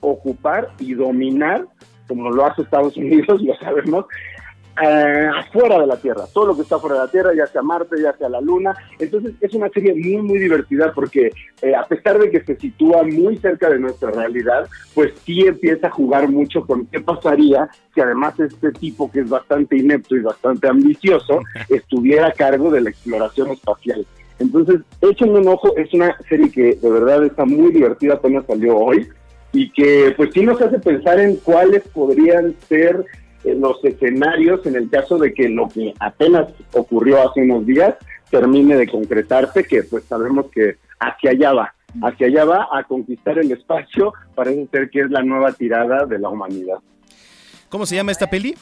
[0.00, 1.66] ocupar y dominar,
[2.06, 4.04] como lo hace Estados Unidos, ya sabemos,
[4.82, 7.62] eh, afuera de la Tierra, todo lo que está fuera de la Tierra, ya sea
[7.62, 8.74] Marte, ya sea la Luna.
[8.98, 11.30] Entonces es una serie muy, muy divertida porque
[11.62, 15.86] eh, a pesar de que se sitúa muy cerca de nuestra realidad, pues sí empieza
[15.86, 20.20] a jugar mucho con qué pasaría si además este tipo que es bastante inepto y
[20.20, 24.06] bastante ambicioso estuviera a cargo de la exploración espacial.
[24.40, 28.76] Entonces, échenme un ojo, es una serie que de verdad está muy divertida, apenas salió
[28.76, 29.08] hoy,
[29.52, 33.04] y que pues sí nos hace pensar en cuáles podrían ser
[33.44, 37.94] los escenarios en el caso de que lo que apenas ocurrió hace unos días
[38.30, 43.38] termine de concretarse, que pues sabemos que hacia allá va, hacia allá va a conquistar
[43.38, 46.78] el espacio, parece ser que es la nueva tirada de la humanidad.
[47.68, 48.54] ¿Cómo se llama esta peli?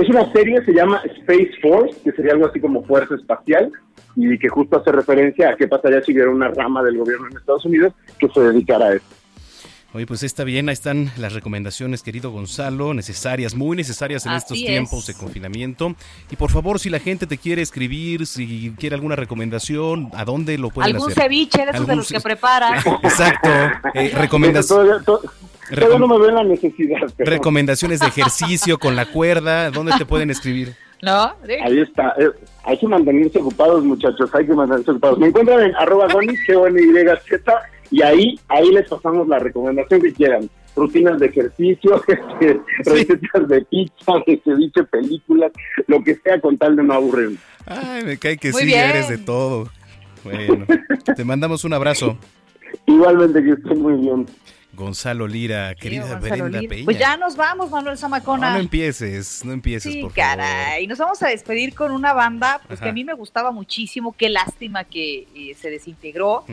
[0.00, 3.72] Es una serie, se llama Space Force, que sería algo así como Fuerza Espacial,
[4.16, 7.36] y que justo hace referencia a qué pasaría si hubiera una rama del gobierno en
[7.36, 9.21] Estados Unidos que se dedicara a esto.
[9.94, 14.56] Oye, pues está bien, ahí están las recomendaciones, querido Gonzalo, necesarias, muy necesarias en estos
[14.56, 15.94] tiempos de confinamiento.
[16.30, 20.56] Y por favor, si la gente te quiere escribir, si quiere alguna recomendación, ¿a dónde
[20.56, 21.10] lo pueden hacer?
[21.10, 22.78] Algún ceviche de esos de los que prepara.
[23.02, 23.50] Exacto,
[23.92, 25.04] eh, recomendaciones.
[25.04, 26.98] Todavía no me ven la necesidad.
[27.18, 30.74] Recomendaciones de ejercicio con la cuerda, ¿dónde te pueden escribir?
[31.02, 31.34] ¿No?
[31.64, 32.14] Ahí está.
[32.18, 32.30] Eh,
[32.64, 34.30] hay que mantenerse ocupados, muchachos.
[34.34, 35.18] Hay que mantenerse ocupados.
[35.18, 37.62] Me encuentran en arroba gonis, n y z
[37.92, 40.48] y ahí, ahí les pasamos la recomendación que quieran.
[40.74, 45.52] Rutinas de ejercicio, este, recetas de pizza, de ceviche, películas,
[45.86, 47.38] lo que sea con tal de no aburrir.
[47.66, 49.68] Ay, me cae que sí, eres de todo.
[50.24, 50.64] Bueno,
[51.14, 52.16] te mandamos un abrazo.
[52.86, 54.26] Igualmente que estén muy bien.
[54.72, 56.84] Gonzalo Lira, querida Brenda Peña.
[56.86, 58.48] Pues ya nos vamos, Manuel Zamacona.
[58.48, 60.84] No, no empieces, no empieces, sí, por caray.
[60.84, 64.14] Y nos vamos a despedir con una banda pues, que a mí me gustaba muchísimo.
[64.16, 66.46] Qué lástima que eh, se desintegró.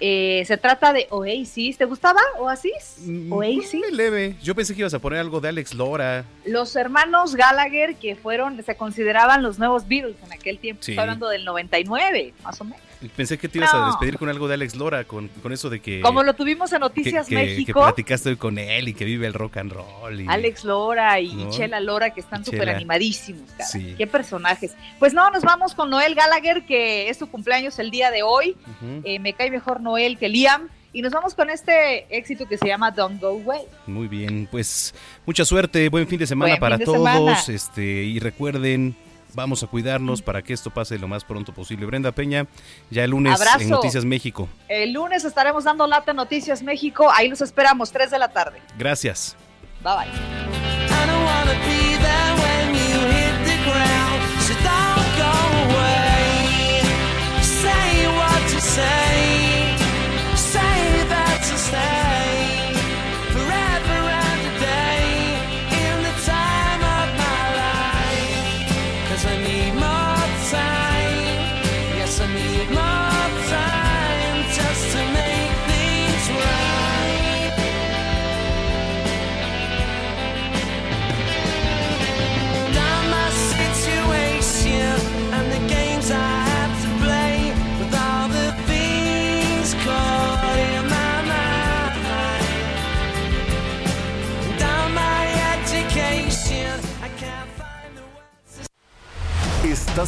[0.00, 1.78] Eh, se trata de Oasis.
[1.78, 2.96] ¿Te gustaba Oasis?
[3.00, 3.74] Mm, Oasis.
[3.74, 4.36] Muy leve.
[4.42, 6.24] Yo pensé que ibas a poner algo de Alex Lora.
[6.44, 10.80] Los hermanos Gallagher, que fueron, se consideraban los nuevos Beatles en aquel tiempo.
[10.80, 12.80] Estoy hablando del 99, más o menos.
[13.16, 15.80] Pensé que te ibas a despedir con algo de Alex Lora, con, con eso de
[15.80, 16.00] que...
[16.00, 17.80] Como lo tuvimos en Noticias México.
[17.80, 20.28] Que platicaste hoy con él y que vive el rock and roll.
[20.28, 23.48] Alex Lora y Chela Lora, que están súper animadísimos.
[23.96, 24.74] Qué personajes.
[24.98, 28.56] Pues no, nos vamos con Noel Gallagher, que es su cumpleaños el día de hoy.
[29.04, 30.68] Eh, me cae mejor Noel que Liam.
[30.96, 33.62] Y nos vamos con este éxito que se llama Don't Go Away.
[33.88, 34.94] Muy bien, pues
[35.26, 37.48] mucha suerte, buen fin de semana para todos.
[37.48, 38.94] Este, y recuerden,
[39.34, 41.86] Vamos a cuidarnos para que esto pase lo más pronto posible.
[41.86, 42.46] Brenda Peña,
[42.90, 44.48] ya el lunes en Noticias México.
[44.68, 47.10] El lunes estaremos dando lata en Noticias México.
[47.10, 48.60] Ahí los esperamos, 3 de la tarde.
[48.78, 49.36] Gracias.
[49.82, 50.34] Bye bye.